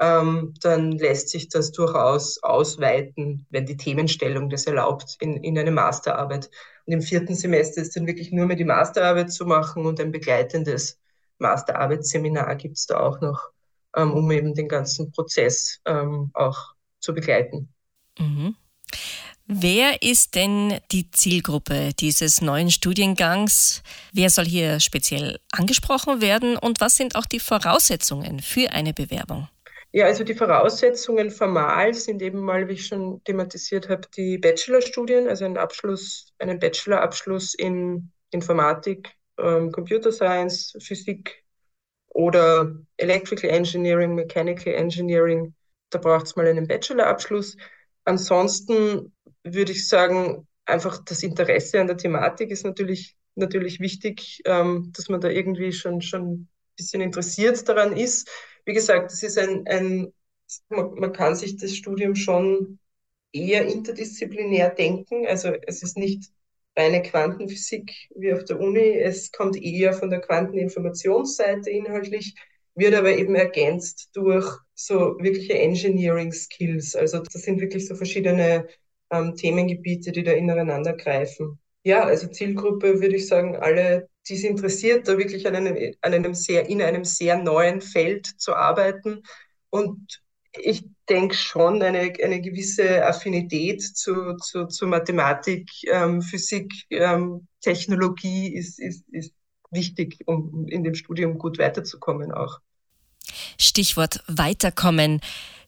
ähm, 0.00 0.54
dann 0.62 0.92
lässt 0.92 1.28
sich 1.28 1.48
das 1.48 1.72
durchaus 1.72 2.42
ausweiten, 2.42 3.46
wenn 3.50 3.66
die 3.66 3.76
Themenstellung 3.76 4.48
das 4.48 4.66
erlaubt, 4.66 5.16
in, 5.20 5.36
in 5.42 5.58
eine 5.58 5.70
Masterarbeit. 5.70 6.50
Und 6.86 6.94
im 6.94 7.02
vierten 7.02 7.34
Semester 7.34 7.82
ist 7.82 7.94
dann 7.96 8.06
wirklich 8.06 8.32
nur 8.32 8.46
mehr 8.46 8.56
die 8.56 8.64
Masterarbeit 8.64 9.30
zu 9.30 9.44
machen 9.44 9.84
und 9.84 10.00
ein 10.00 10.10
begleitendes 10.10 10.98
Masterarbeitsseminar 11.38 12.56
gibt 12.56 12.78
es 12.78 12.86
da 12.86 13.00
auch 13.00 13.20
noch, 13.20 13.50
ähm, 13.94 14.12
um 14.12 14.30
eben 14.30 14.54
den 14.54 14.68
ganzen 14.68 15.12
Prozess 15.12 15.80
ähm, 15.84 16.30
auch 16.34 16.74
zu 16.98 17.14
begleiten. 17.14 17.68
Mhm. 18.18 18.56
Wer 19.52 20.00
ist 20.00 20.36
denn 20.36 20.78
die 20.92 21.10
Zielgruppe 21.10 21.90
dieses 21.98 22.40
neuen 22.40 22.70
Studiengangs? 22.70 23.82
Wer 24.12 24.30
soll 24.30 24.44
hier 24.44 24.78
speziell 24.78 25.40
angesprochen 25.50 26.20
werden 26.20 26.56
und 26.56 26.80
was 26.80 26.94
sind 26.94 27.16
auch 27.16 27.26
die 27.26 27.40
Voraussetzungen 27.40 28.38
für 28.38 28.70
eine 28.70 28.94
Bewerbung? 28.94 29.48
Ja, 29.90 30.04
also 30.06 30.22
die 30.22 30.36
Voraussetzungen 30.36 31.32
formal 31.32 31.94
sind 31.94 32.22
eben 32.22 32.38
mal, 32.38 32.68
wie 32.68 32.74
ich 32.74 32.86
schon 32.86 33.20
thematisiert 33.24 33.88
habe, 33.88 34.02
die 34.16 34.38
Bachelorstudien, 34.38 35.26
also 35.26 35.44
einen 35.44 35.58
Abschluss, 35.58 36.32
einen 36.38 36.60
Bachelorabschluss 36.60 37.54
in 37.54 38.08
Informatik, 38.30 39.10
ähm, 39.36 39.72
Computer 39.72 40.12
Science, 40.12 40.76
Physik 40.78 41.42
oder 42.10 42.72
Electrical 42.98 43.50
Engineering, 43.50 44.14
Mechanical 44.14 44.74
Engineering 44.74 45.52
da 45.90 45.98
braucht 45.98 46.26
es 46.26 46.36
mal 46.36 46.46
einen 46.46 46.66
Bachelorabschluss. 46.66 47.56
Ansonsten 48.10 49.12
würde 49.44 49.70
ich 49.70 49.86
sagen, 49.88 50.48
einfach 50.64 51.04
das 51.04 51.22
Interesse 51.22 51.80
an 51.80 51.86
der 51.86 51.96
Thematik 51.96 52.50
ist 52.50 52.64
natürlich, 52.64 53.16
natürlich 53.36 53.78
wichtig, 53.78 54.42
ähm, 54.46 54.90
dass 54.96 55.08
man 55.08 55.20
da 55.20 55.28
irgendwie 55.28 55.72
schon, 55.72 56.00
schon 56.02 56.22
ein 56.32 56.48
bisschen 56.76 57.02
interessiert 57.02 57.68
daran 57.68 57.96
ist. 57.96 58.28
Wie 58.64 58.72
gesagt, 58.72 59.12
es 59.12 59.22
ist 59.22 59.38
ein, 59.38 59.64
ein 59.68 60.12
man, 60.68 60.94
man 60.94 61.12
kann 61.12 61.36
sich 61.36 61.56
das 61.56 61.76
Studium 61.76 62.16
schon 62.16 62.80
eher 63.32 63.64
interdisziplinär 63.66 64.70
denken. 64.70 65.24
Also 65.28 65.52
es 65.68 65.84
ist 65.84 65.96
nicht 65.96 66.32
reine 66.76 67.02
Quantenphysik 67.02 67.92
wie 68.16 68.32
auf 68.32 68.44
der 68.44 68.58
Uni. 68.58 68.98
Es 68.98 69.30
kommt 69.30 69.56
eher 69.56 69.92
von 69.92 70.10
der 70.10 70.20
Quanteninformationsseite 70.20 71.70
inhaltlich 71.70 72.34
wird 72.80 72.94
aber 72.94 73.16
eben 73.16 73.34
ergänzt 73.34 74.10
durch 74.14 74.46
so 74.74 75.16
wirkliche 75.18 75.58
Engineering 75.58 76.32
Skills. 76.32 76.96
Also 76.96 77.20
das 77.20 77.42
sind 77.42 77.60
wirklich 77.60 77.86
so 77.86 77.94
verschiedene 77.94 78.66
ähm, 79.10 79.36
Themengebiete, 79.36 80.12
die 80.12 80.22
da 80.22 80.32
ineinander 80.32 80.94
greifen. 80.94 81.58
Ja, 81.82 82.04
also 82.04 82.26
Zielgruppe 82.28 83.00
würde 83.00 83.16
ich 83.16 83.26
sagen, 83.26 83.56
alle, 83.56 84.08
die 84.28 84.34
es 84.34 84.44
interessiert, 84.44 85.08
da 85.08 85.16
wirklich 85.16 85.46
an 85.46 85.56
einem, 85.56 85.94
an 86.00 86.14
einem 86.14 86.34
sehr, 86.34 86.68
in 86.68 86.82
einem 86.82 87.04
sehr 87.04 87.36
neuen 87.36 87.80
Feld 87.80 88.26
zu 88.26 88.54
arbeiten. 88.54 89.22
Und 89.70 90.22
ich 90.52 90.84
denke 91.08 91.34
schon, 91.34 91.82
eine, 91.82 92.12
eine 92.22 92.40
gewisse 92.40 93.06
Affinität 93.06 93.82
zu, 93.82 94.36
zu, 94.36 94.66
zu 94.66 94.86
Mathematik, 94.86 95.70
ähm, 95.90 96.22
Physik, 96.22 96.72
ähm, 96.90 97.46
Technologie 97.60 98.54
ist, 98.54 98.78
ist, 98.78 99.08
ist 99.10 99.32
wichtig, 99.70 100.18
um 100.26 100.66
in 100.68 100.82
dem 100.84 100.94
Studium 100.94 101.38
gut 101.38 101.58
weiterzukommen 101.58 102.32
auch. 102.32 102.60
Stichwort 103.58 104.22
Weiterkommen. 104.26 105.20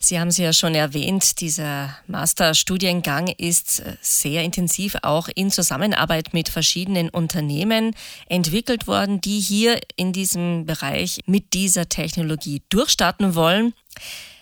Sie 0.05 0.19
haben 0.19 0.29
es 0.29 0.37
ja 0.37 0.53
schon 0.53 0.75
erwähnt, 0.75 1.41
dieser 1.41 1.97
Masterstudiengang 2.09 3.29
ist 3.29 3.81
äh, 3.81 3.97
sehr 4.01 4.43
intensiv 4.43 4.97
auch 5.03 5.29
in 5.33 5.53
Zusammenarbeit 5.53 6.35
mit 6.35 6.49
verschiedenen 6.49 7.09
Unternehmen 7.09 7.95
entwickelt 8.29 8.89
worden, 8.89 9.21
die 9.21 9.39
hier 9.39 9.79
in 9.95 10.13
diesem 10.13 10.67
Bereich 10.67 11.21
mit 11.27 11.53
dieser 11.53 11.89
Technologie 11.89 12.63
durchstarten 12.69 13.37
wollen. 13.37 13.75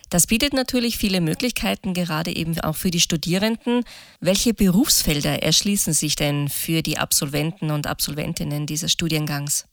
Das 0.09 0.25
bietet 0.25 0.53
natürlich 0.53 0.97
viele 0.97 1.21
Möglichkeiten, 1.21 1.93
gerade 1.93 2.35
eben 2.35 2.59
auch 2.59 2.75
für 2.75 2.89
die 2.89 2.99
Studierenden. 2.99 3.83
Welche 4.19 4.55
Berufsfelder 4.55 5.43
erschließen 5.43 5.93
sich 5.93 6.15
denn 6.15 6.49
für 6.49 6.81
die 6.81 6.97
Absolventen 6.97 7.69
und 7.69 7.85
Absolventinnen 7.85 8.65
dieses 8.65 8.91
Studiengangs? 8.91 9.67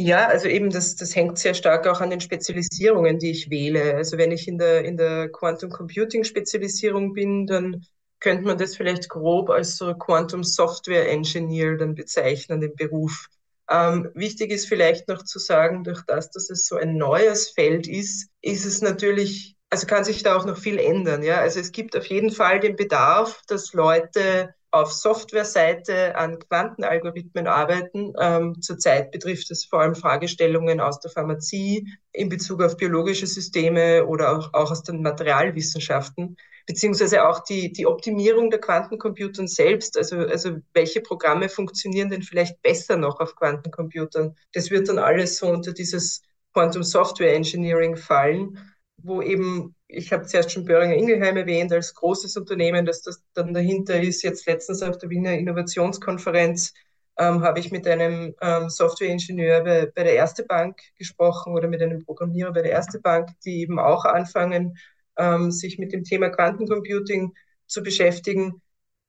Ja, 0.00 0.28
also 0.28 0.46
eben 0.46 0.70
das, 0.70 0.94
das 0.94 1.16
hängt 1.16 1.38
sehr 1.38 1.54
stark 1.54 1.84
auch 1.88 2.00
an 2.00 2.10
den 2.10 2.20
Spezialisierungen, 2.20 3.18
die 3.18 3.32
ich 3.32 3.50
wähle. 3.50 3.96
Also 3.96 4.16
wenn 4.16 4.30
ich 4.30 4.46
in 4.46 4.56
der, 4.56 4.84
in 4.84 4.96
der 4.96 5.28
Quantum 5.28 5.70
Computing 5.70 6.22
Spezialisierung 6.22 7.14
bin, 7.14 7.48
dann 7.48 7.84
könnte 8.20 8.44
man 8.44 8.58
das 8.58 8.76
vielleicht 8.76 9.08
grob 9.08 9.50
als 9.50 9.76
so 9.76 9.92
Quantum 9.94 10.44
Software 10.44 11.10
Engineer 11.10 11.76
dann 11.76 11.96
bezeichnen, 11.96 12.60
den 12.60 12.76
Beruf. 12.76 13.26
Ähm, 13.68 14.08
wichtig 14.14 14.52
ist 14.52 14.68
vielleicht 14.68 15.08
noch 15.08 15.24
zu 15.24 15.40
sagen, 15.40 15.82
durch 15.82 16.02
das, 16.06 16.30
dass 16.30 16.48
es 16.48 16.66
so 16.66 16.76
ein 16.76 16.96
neues 16.96 17.50
Feld 17.50 17.88
ist, 17.88 18.30
ist 18.40 18.66
es 18.66 18.80
natürlich 18.80 19.56
also 19.70 19.86
kann 19.86 20.04
sich 20.04 20.22
da 20.22 20.36
auch 20.36 20.46
noch 20.46 20.56
viel 20.56 20.78
ändern. 20.78 21.22
Ja? 21.22 21.40
Also 21.40 21.60
es 21.60 21.72
gibt 21.72 21.96
auf 21.96 22.06
jeden 22.06 22.30
Fall 22.30 22.60
den 22.60 22.76
Bedarf, 22.76 23.42
dass 23.48 23.72
Leute 23.74 24.54
auf 24.70 24.92
Softwareseite 24.92 26.14
an 26.16 26.38
Quantenalgorithmen 26.38 27.46
arbeiten. 27.46 28.12
Ähm, 28.20 28.60
zurzeit 28.60 29.10
betrifft 29.10 29.50
es 29.50 29.64
vor 29.64 29.80
allem 29.80 29.94
Fragestellungen 29.94 30.80
aus 30.80 31.00
der 31.00 31.10
Pharmazie 31.10 31.88
in 32.12 32.28
Bezug 32.28 32.62
auf 32.62 32.76
biologische 32.76 33.26
Systeme 33.26 34.04
oder 34.06 34.36
auch, 34.36 34.52
auch 34.52 34.70
aus 34.70 34.82
den 34.82 35.02
Materialwissenschaften, 35.02 36.36
beziehungsweise 36.66 37.26
auch 37.26 37.40
die, 37.40 37.72
die 37.72 37.86
Optimierung 37.86 38.50
der 38.50 38.60
Quantencomputern 38.60 39.48
selbst. 39.48 39.96
Also, 39.96 40.18
also 40.18 40.58
welche 40.74 41.00
Programme 41.00 41.48
funktionieren 41.48 42.10
denn 42.10 42.22
vielleicht 42.22 42.60
besser 42.62 42.96
noch 42.96 43.20
auf 43.20 43.36
Quantencomputern? 43.36 44.36
Das 44.52 44.70
wird 44.70 44.88
dann 44.88 44.98
alles 44.98 45.38
so 45.38 45.48
unter 45.48 45.72
dieses 45.72 46.22
Quantum 46.52 46.82
Software 46.82 47.34
Engineering 47.34 47.96
fallen 47.96 48.58
wo 49.02 49.22
eben, 49.22 49.74
ich 49.88 50.12
habe 50.12 50.26
zuerst 50.26 50.52
schon 50.52 50.64
Böhringer 50.64 50.94
Ingelheim 50.94 51.36
erwähnt, 51.36 51.72
als 51.72 51.94
großes 51.94 52.36
Unternehmen, 52.36 52.84
dass 52.86 53.02
das 53.02 53.22
dann 53.34 53.54
dahinter 53.54 54.00
ist. 54.00 54.22
Jetzt 54.22 54.46
letztens 54.46 54.82
auf 54.82 54.98
der 54.98 55.10
Wiener 55.10 55.32
Innovationskonferenz 55.32 56.74
ähm, 57.18 57.42
habe 57.42 57.58
ich 57.58 57.72
mit 57.72 57.86
einem 57.86 58.34
ähm, 58.40 58.68
Softwareingenieur 58.68 59.64
bei, 59.64 59.86
bei 59.86 60.04
der 60.04 60.14
Erste 60.14 60.44
Bank 60.44 60.78
gesprochen 60.96 61.54
oder 61.54 61.68
mit 61.68 61.82
einem 61.82 62.04
Programmierer 62.04 62.52
bei 62.52 62.62
der 62.62 62.72
Erste 62.72 63.00
Bank, 63.00 63.30
die 63.44 63.60
eben 63.62 63.78
auch 63.78 64.04
anfangen, 64.04 64.76
ähm, 65.16 65.50
sich 65.50 65.78
mit 65.78 65.92
dem 65.92 66.04
Thema 66.04 66.28
Quantencomputing 66.28 67.34
zu 67.66 67.82
beschäftigen. 67.82 68.62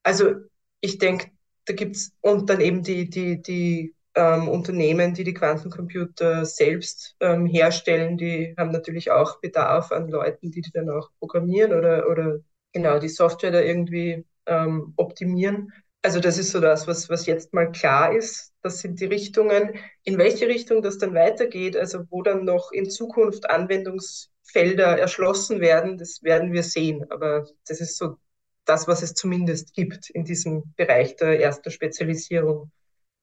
Also 0.04 0.36
ich 0.82 0.98
denke, 0.98 1.28
da 1.66 1.74
gibt's 1.74 2.14
und 2.22 2.50
dann 2.50 2.62
eben 2.62 2.84
die, 2.84 3.10
die, 3.10 3.42
die 3.42 3.96
ähm, 4.16 4.48
Unternehmen, 4.50 5.14
die 5.14 5.24
die 5.24 5.34
Quantencomputer 5.34 6.46
selbst 6.46 7.16
ähm, 7.20 7.46
herstellen, 7.46 8.18
die 8.18 8.56
haben 8.58 8.72
natürlich 8.72 9.12
auch 9.12 9.40
Bedarf 9.40 9.92
an 9.92 10.10
Leuten, 10.10 10.52
die 10.52 10.62
die 10.62 10.72
dann 10.72 10.90
auch 10.90 11.10
programmieren 11.20 11.74
oder, 11.74 12.10
oder 12.10 12.40
genau 12.74 13.00
die 13.00 13.10
Software 13.10 13.52
da 13.52 13.62
irgendwie 13.62 14.26
ähm, 14.46 14.94
optimieren. 14.98 15.72
Also 16.02 16.20
das 16.20 16.38
ist 16.38 16.52
so 16.52 16.62
das, 16.62 16.88
was, 16.88 17.10
was 17.10 17.26
jetzt 17.26 17.54
mal 17.54 17.72
klar 17.72 18.16
ist. 18.16 18.54
Das 18.62 18.80
sind 18.80 19.00
die 19.02 19.06
Richtungen. 19.06 19.74
In 20.04 20.18
welche 20.18 20.48
Richtung 20.48 20.82
das 20.82 20.98
dann 20.98 21.14
weitergeht, 21.14 21.76
also 21.76 22.06
wo 22.10 22.22
dann 22.22 22.46
noch 22.46 22.72
in 22.72 22.90
Zukunft 22.90 23.50
Anwendungsfelder 23.50 24.98
erschlossen 24.98 25.60
werden, 25.60 25.98
das 25.98 26.24
werden 26.24 26.54
wir 26.54 26.64
sehen. 26.64 27.06
Aber 27.12 27.46
das 27.68 27.82
ist 27.82 27.98
so 27.98 28.18
das, 28.66 28.88
was 28.88 29.02
es 29.02 29.14
zumindest 29.14 29.74
gibt 29.74 30.10
in 30.10 30.24
diesem 30.24 30.74
Bereich 30.78 31.16
der 31.18 31.42
ersten 31.42 31.72
Spezialisierung. 31.72 32.72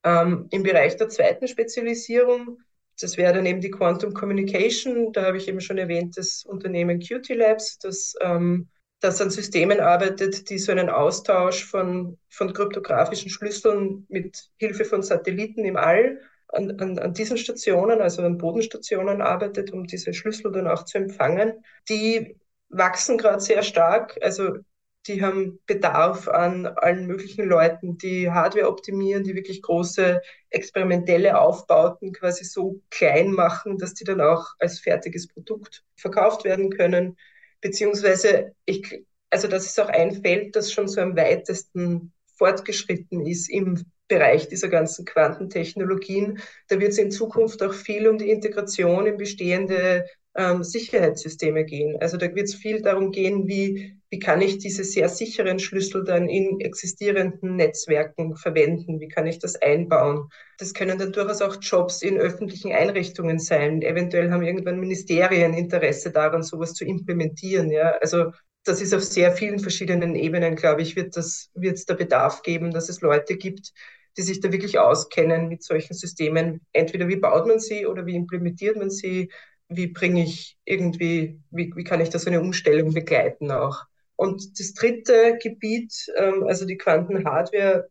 Ähm, 0.07 0.47
Im 0.53 0.63
Bereich 0.63 0.97
der 0.97 1.09
zweiten 1.09 1.49
Spezialisierung, 1.49 2.61
das 3.01 3.17
wäre 3.17 3.35
dann 3.35 3.45
eben 3.45 3.61
die 3.61 3.73
Quantum 3.73 4.15
Communication, 4.15 5.13
da 5.13 5.25
habe 5.25 5.37
ich 5.37 5.49
eben 5.49 5.61
schon 5.61 5.79
erwähnt, 5.79 6.17
das 6.17 6.45
Unternehmen 6.45 7.01
Qt 7.01 7.35
Labs, 7.35 7.79
das, 7.79 8.15
ähm, 8.21 8.69
das 9.01 9.21
an 9.21 9.31
Systemen 9.31 9.81
arbeitet, 9.81 10.49
die 10.49 10.59
so 10.59 10.71
einen 10.71 10.91
Austausch 10.91 11.65
von, 11.65 12.19
von 12.29 12.53
kryptografischen 12.53 13.31
Schlüsseln 13.31 14.07
mit 14.09 14.49
Hilfe 14.59 14.85
von 14.85 15.03
Satelliten 15.03 15.65
im 15.65 15.77
All 15.77 16.21
an, 16.51 16.79
an, 16.79 16.99
an 17.01 17.13
diesen 17.13 17.37
Stationen, 17.37 18.01
also 18.01 18.23
an 18.23 18.39
Bodenstationen 18.39 19.21
arbeitet, 19.21 19.73
um 19.73 19.89
diese 19.89 20.15
Schlüssel 20.15 20.53
dann 20.53 20.69
auch 20.69 20.85
zu 20.85 20.99
empfangen. 20.99 21.65
Die 21.89 22.37
wachsen 22.69 23.19
gerade 23.19 23.41
sehr 23.41 23.65
stark. 23.65 24.17
Also 24.23 24.59
die 25.07 25.23
haben 25.23 25.61
Bedarf 25.67 26.29
an 26.29 26.67
allen 26.67 27.07
möglichen 27.07 27.45
Leuten, 27.45 27.99
die 27.99 28.31
Hardware 28.31 28.69
optimieren, 28.69 29.25
die 29.25 29.35
wirklich 29.35 29.63
große 29.63 30.21
experimentelle 30.51 31.39
Aufbauten 31.39 32.13
quasi 32.13 32.45
so 32.45 32.81
klein 32.91 33.33
machen, 33.33 33.79
dass 33.79 33.95
die 33.95 34.05
dann 34.05 34.21
auch 34.21 34.55
als 34.59 34.81
fertiges 34.81 35.29
Produkt 35.29 35.85
verkauft 35.97 36.45
werden 36.45 36.71
können. 36.71 37.17
Beziehungsweise, 37.61 38.55
ich, 38.65 39.05
also 39.31 39.49
das 39.49 39.67
ist 39.67 39.81
auch 39.81 39.89
ein 39.89 40.23
Feld, 40.23 40.57
das 40.57 40.73
schon 40.73 40.89
so 40.89 41.01
am 41.01 41.17
weitesten 41.17 42.13
fortgeschritten 42.37 43.27
ist 43.27 43.49
im 43.49 43.85
Bereich 44.09 44.49
dieser 44.49 44.69
ganzen 44.69 45.05
Quantentechnologien. 45.05 46.41
Da 46.69 46.79
wird 46.79 46.93
es 46.93 46.99
in 46.99 47.11
Zukunft 47.11 47.63
auch 47.63 47.73
viel 47.73 48.07
um 48.09 48.19
die 48.19 48.31
Integration 48.31 49.07
in 49.07 49.17
bestehende 49.17 50.07
ähm, 50.37 50.63
Sicherheitssysteme 50.63 51.65
gehen. 51.65 51.97
Also 52.01 52.17
da 52.17 52.33
wird 52.35 52.47
es 52.47 52.55
viel 52.55 52.83
darum 52.83 53.11
gehen, 53.11 53.49
wie, 53.49 53.96
wie 54.11 54.19
kann 54.19 54.41
ich 54.41 54.59
diese 54.59 54.85
sehr 54.85 55.09
sicheren 55.09 55.59
Schlüssel 55.59 56.05
dann 56.05 56.29
in 56.29 56.61
existierenden 56.61 57.57
Netzwerken 57.57 58.37
verwenden, 58.37 59.01
wie 59.01 59.09
kann 59.09 59.27
ich 59.27 59.39
das 59.39 59.57
einbauen. 59.57 60.29
Das 60.59 60.75
können 60.75 60.99
dann 60.99 61.13
durchaus 61.13 61.43
auch 61.43 61.57
Jobs 61.61 62.03
in 62.03 62.17
öffentlichen 62.17 62.73
Einrichtungen 62.73 63.39
sein. 63.39 63.83
Eventuell 63.83 64.31
haben 64.31 64.43
irgendwann 64.43 64.79
Ministerien 64.79 65.55
Interesse 65.55 66.13
daran, 66.13 66.43
sowas 66.43 66.75
zu 66.75 66.85
implementieren. 66.85 67.71
Ja? 67.71 67.97
Also 68.01 68.31
das 68.65 68.81
ist 68.81 68.95
auf 68.95 69.03
sehr 69.03 69.33
vielen 69.33 69.59
verschiedenen 69.59 70.15
Ebenen, 70.15 70.57
glaube 70.57 70.83
ich, 70.83 70.97
wird 70.97 71.17
es 71.17 71.51
da 71.87 71.95
Bedarf 71.95 72.43
geben, 72.43 72.71
dass 72.73 72.89
es 72.89 73.01
Leute 73.01 73.37
gibt, 73.37 73.73
die 74.17 74.23
sich 74.23 74.41
da 74.41 74.51
wirklich 74.53 74.79
auskennen 74.79 75.49
mit 75.49 75.63
solchen 75.63 75.95
Systemen. 75.95 76.61
Entweder 76.73 77.09
wie 77.09 77.17
baut 77.17 77.47
man 77.47 77.61
sie 77.61 77.87
oder 77.87 78.07
wie 78.07 78.17
implementiert 78.17 78.77
man 78.77 78.91
sie, 78.91 79.31
wie 79.69 79.89
bringe 79.89 80.23
ich 80.25 80.57
irgendwie, 80.65 81.41
wie, 81.51 81.73
wie 81.75 81.85
kann 81.85 82.01
ich 82.01 82.09
da 82.09 82.19
so 82.19 82.31
eine 82.31 82.41
Umstellung 82.41 82.93
begleiten 82.93 83.51
auch. 83.51 83.85
Und 84.17 84.59
das 84.59 84.75
dritte 84.75 85.39
Gebiet, 85.43 85.93
ähm, 86.17 86.45
also 86.45 86.65
die 86.67 86.79
Quantenhardware, 86.79 87.89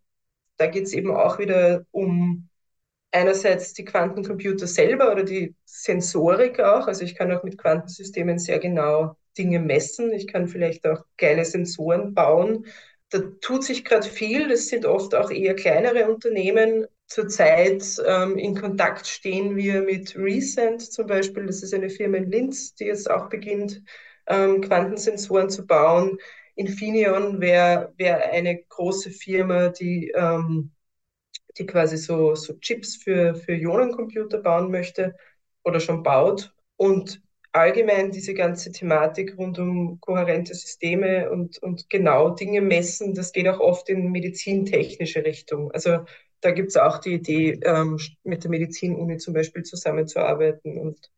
da 0.58 0.68
geht 0.68 0.86
es 0.86 0.94
eben 0.94 1.12
auch 1.16 1.40
wieder 1.40 1.86
um 1.92 2.50
einerseits 3.12 3.74
die 3.74 3.86
Quantencomputer 3.86 4.68
selber 4.68 5.12
oder 5.12 5.24
die 5.24 5.56
Sensorik 5.66 6.60
auch. 6.60 6.88
Also 6.88 7.04
ich 7.04 7.16
kann 7.16 7.32
auch 7.32 7.44
mit 7.44 7.58
Quantensystemen 7.58 8.40
sehr 8.40 8.60
genau 8.60 9.16
Dinge 9.38 9.60
messen. 9.60 10.12
Ich 10.12 10.28
kann 10.28 10.48
vielleicht 10.48 10.86
auch 10.86 11.04
kleine 11.18 11.46
Sensoren 11.46 12.14
bauen. 12.14 12.66
Da 13.10 13.20
tut 13.42 13.64
sich 13.64 13.86
gerade 13.86 14.08
viel. 14.08 14.50
Das 14.50 14.68
sind 14.68 14.86
oft 14.86 15.16
auch 15.16 15.32
eher 15.32 15.56
kleinere 15.56 16.10
Unternehmen. 16.12 16.88
Zurzeit 17.08 17.84
ähm, 18.06 18.38
in 18.38 18.56
Kontakt 18.60 19.08
stehen 19.08 19.56
wir 19.56 19.82
mit 19.84 20.16
Recent 20.18 20.82
zum 20.82 21.08
Beispiel. 21.08 21.46
Das 21.46 21.64
ist 21.64 21.74
eine 21.74 21.90
Firma 21.90 22.18
in 22.18 22.32
Linz, 22.32 22.74
die 22.76 22.86
jetzt 22.86 23.10
auch 23.10 23.30
beginnt, 23.30 23.82
ähm, 24.28 24.62
Quantensensoren 24.62 25.50
zu 25.50 25.66
bauen. 25.66 26.18
Infineon 26.56 27.42
wäre 27.42 27.94
wär 27.98 28.32
eine 28.32 28.64
große 28.64 29.12
Firma, 29.12 29.70
die, 29.70 30.12
ähm, 30.16 30.72
die 31.58 31.66
quasi 31.66 31.98
so, 31.98 32.36
so 32.36 32.54
Chips 32.60 32.96
für, 32.96 33.36
für 33.36 33.54
Ionencomputer 33.54 34.40
bauen 34.40 34.72
möchte 34.72 35.16
oder 35.64 35.80
schon 35.80 36.04
baut. 36.04 36.54
Und 36.78 37.22
allgemein 37.52 38.12
diese 38.12 38.34
ganze 38.34 38.72
Thematik 38.72 39.38
rund 39.38 39.60
um 39.60 40.00
kohärente 40.02 40.54
Systeme 40.54 41.30
und, 41.32 41.58
und 41.60 41.90
genau 41.90 42.32
Dinge 42.32 42.62
messen, 42.62 43.14
das 43.14 43.32
geht 43.32 43.48
auch 43.48 43.60
oft 43.60 43.90
in 43.90 44.12
medizintechnische 44.12 45.24
Richtung. 45.24 45.72
Also 45.72 46.00
da 46.42 46.52
gibt 46.52 46.70
es 46.70 46.78
auch 46.78 47.00
die 47.00 47.14
Idee, 47.14 47.60
ähm, 47.64 47.98
mit 48.24 48.44
der 48.44 48.52
Medizinuni 48.52 49.18
zum 49.18 49.34
Beispiel 49.34 49.64
zusammenzuarbeiten 49.64 50.78
und 50.78 51.12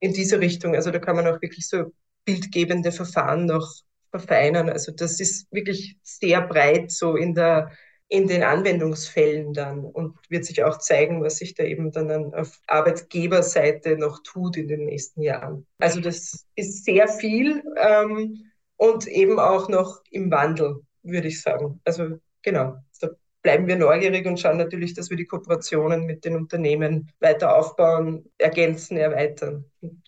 in 0.00 0.12
diese 0.12 0.40
Richtung. 0.40 0.74
Also 0.74 0.90
da 0.90 0.98
kann 0.98 1.16
man 1.16 1.26
auch 1.28 1.40
wirklich 1.40 1.68
so 1.68 1.92
bildgebende 2.26 2.92
Verfahren 2.92 3.46
noch 3.46 3.72
verfeinern. 4.10 4.68
Also 4.68 4.92
das 4.92 5.20
ist 5.20 5.50
wirklich 5.50 5.96
sehr 6.02 6.42
breit 6.42 6.90
so 6.90 7.16
in 7.16 7.34
der 7.34 7.70
in 8.08 8.28
den 8.28 8.42
Anwendungsfällen 8.42 9.52
dann 9.52 9.84
und 9.84 10.16
wird 10.28 10.44
sich 10.44 10.62
auch 10.62 10.78
zeigen, 10.78 11.22
was 11.22 11.38
sich 11.38 11.54
da 11.54 11.64
eben 11.64 11.90
dann 11.90 12.32
auf 12.34 12.60
Arbeitgeberseite 12.68 13.96
noch 13.96 14.22
tut 14.22 14.56
in 14.56 14.68
den 14.68 14.84
nächsten 14.84 15.22
Jahren. 15.22 15.66
Also 15.78 16.00
das 16.00 16.46
ist 16.54 16.84
sehr 16.84 17.08
viel 17.08 17.64
ähm, 17.76 18.52
und 18.76 19.08
eben 19.08 19.40
auch 19.40 19.68
noch 19.68 20.02
im 20.10 20.30
Wandel, 20.30 20.82
würde 21.02 21.28
ich 21.28 21.42
sagen. 21.42 21.80
Also 21.84 22.18
genau, 22.42 22.76
da 23.00 23.08
bleiben 23.42 23.66
wir 23.66 23.76
neugierig 23.76 24.24
und 24.26 24.38
schauen 24.38 24.58
natürlich, 24.58 24.94
dass 24.94 25.10
wir 25.10 25.16
die 25.16 25.26
Kooperationen 25.26 26.04
mit 26.04 26.24
den 26.24 26.36
Unternehmen 26.36 27.10
weiter 27.18 27.56
aufbauen, 27.56 28.30
ergänzen, 28.38 28.96
erweitern. 28.96 29.64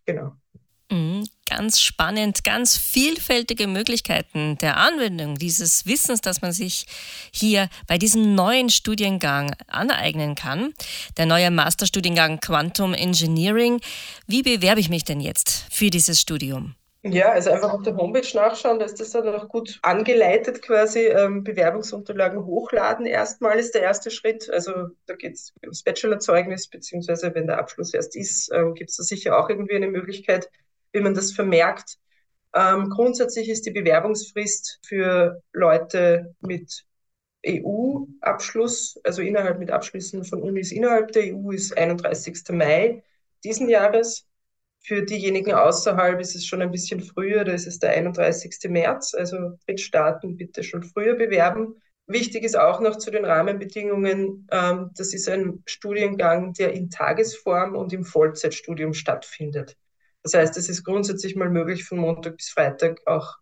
Genau. 0.06 0.34
Mhm, 0.90 1.24
ganz 1.48 1.80
spannend, 1.80 2.44
ganz 2.44 2.76
vielfältige 2.76 3.66
Möglichkeiten 3.66 4.58
der 4.58 4.76
Anwendung 4.76 5.36
dieses 5.36 5.86
Wissens, 5.86 6.20
das 6.20 6.42
man 6.42 6.52
sich 6.52 6.86
hier 7.32 7.68
bei 7.86 7.98
diesem 7.98 8.34
neuen 8.34 8.70
Studiengang 8.70 9.54
aneignen 9.66 10.34
kann. 10.34 10.74
Der 11.16 11.26
neue 11.26 11.50
Masterstudiengang 11.50 12.40
Quantum 12.40 12.94
Engineering. 12.94 13.80
Wie 14.26 14.42
bewerbe 14.42 14.80
ich 14.80 14.90
mich 14.90 15.04
denn 15.04 15.20
jetzt 15.20 15.64
für 15.70 15.90
dieses 15.90 16.20
Studium? 16.20 16.74
Ja, 17.02 17.30
also 17.30 17.50
einfach 17.50 17.72
auf 17.72 17.82
der 17.84 17.96
Homepage 17.96 18.26
nachschauen, 18.34 18.80
da 18.80 18.84
ist 18.84 18.98
das 18.98 19.10
dann 19.10 19.28
auch 19.28 19.48
gut 19.48 19.78
angeleitet 19.82 20.62
quasi. 20.62 21.06
Ähm, 21.06 21.44
Bewerbungsunterlagen 21.44 22.44
hochladen 22.44 23.06
erstmal 23.06 23.58
ist 23.58 23.74
der 23.74 23.82
erste 23.82 24.10
Schritt. 24.10 24.50
Also 24.50 24.72
da 25.06 25.14
geht 25.14 25.34
es 25.34 25.54
ums 25.62 25.84
Bachelorzeugnis, 25.84 26.68
beziehungsweise 26.68 27.32
wenn 27.34 27.46
der 27.46 27.58
Abschluss 27.58 27.94
erst 27.94 28.16
ist, 28.16 28.50
ähm, 28.52 28.74
gibt 28.74 28.90
es 28.90 28.96
da 28.96 29.04
sicher 29.04 29.38
auch 29.38 29.48
irgendwie 29.48 29.76
eine 29.76 29.86
Möglichkeit, 29.86 30.50
wie 30.92 31.00
man 31.00 31.14
das 31.14 31.32
vermerkt. 31.32 31.98
Ähm, 32.54 32.88
grundsätzlich 32.90 33.48
ist 33.48 33.66
die 33.66 33.70
Bewerbungsfrist 33.70 34.80
für 34.86 35.42
Leute 35.52 36.34
mit 36.40 36.84
EU-Abschluss, 37.46 38.98
also 39.04 39.22
innerhalb 39.22 39.58
mit 39.58 39.70
Abschlüssen 39.70 40.24
von 40.24 40.42
Unis 40.42 40.72
innerhalb 40.72 41.12
der 41.12 41.34
EU, 41.34 41.50
ist 41.50 41.76
31. 41.76 42.50
Mai 42.50 43.02
diesen 43.44 43.68
Jahres. 43.68 44.26
Für 44.80 45.02
diejenigen 45.02 45.52
außerhalb 45.52 46.20
ist 46.20 46.34
es 46.34 46.46
schon 46.46 46.62
ein 46.62 46.70
bisschen 46.70 47.00
früher, 47.00 47.44
da 47.44 47.52
ist 47.52 47.66
es 47.66 47.78
der 47.78 47.90
31. 47.90 48.70
März. 48.70 49.14
Also 49.14 49.58
Drittstaaten 49.66 50.36
bitte 50.36 50.62
schon 50.62 50.82
früher 50.82 51.14
bewerben. 51.14 51.80
Wichtig 52.06 52.42
ist 52.42 52.58
auch 52.58 52.80
noch 52.80 52.96
zu 52.96 53.10
den 53.10 53.26
Rahmenbedingungen, 53.26 54.48
ähm, 54.50 54.90
das 54.96 55.12
ist 55.12 55.28
ein 55.28 55.62
Studiengang, 55.66 56.54
der 56.54 56.72
in 56.72 56.88
Tagesform 56.88 57.76
und 57.76 57.92
im 57.92 58.04
Vollzeitstudium 58.04 58.94
stattfindet. 58.94 59.76
Das 60.22 60.34
heißt, 60.34 60.56
es 60.56 60.68
ist 60.68 60.84
grundsätzlich 60.84 61.36
mal 61.36 61.50
möglich, 61.50 61.84
von 61.84 61.98
Montag 61.98 62.36
bis 62.36 62.50
Freitag 62.50 63.00
auch 63.06 63.36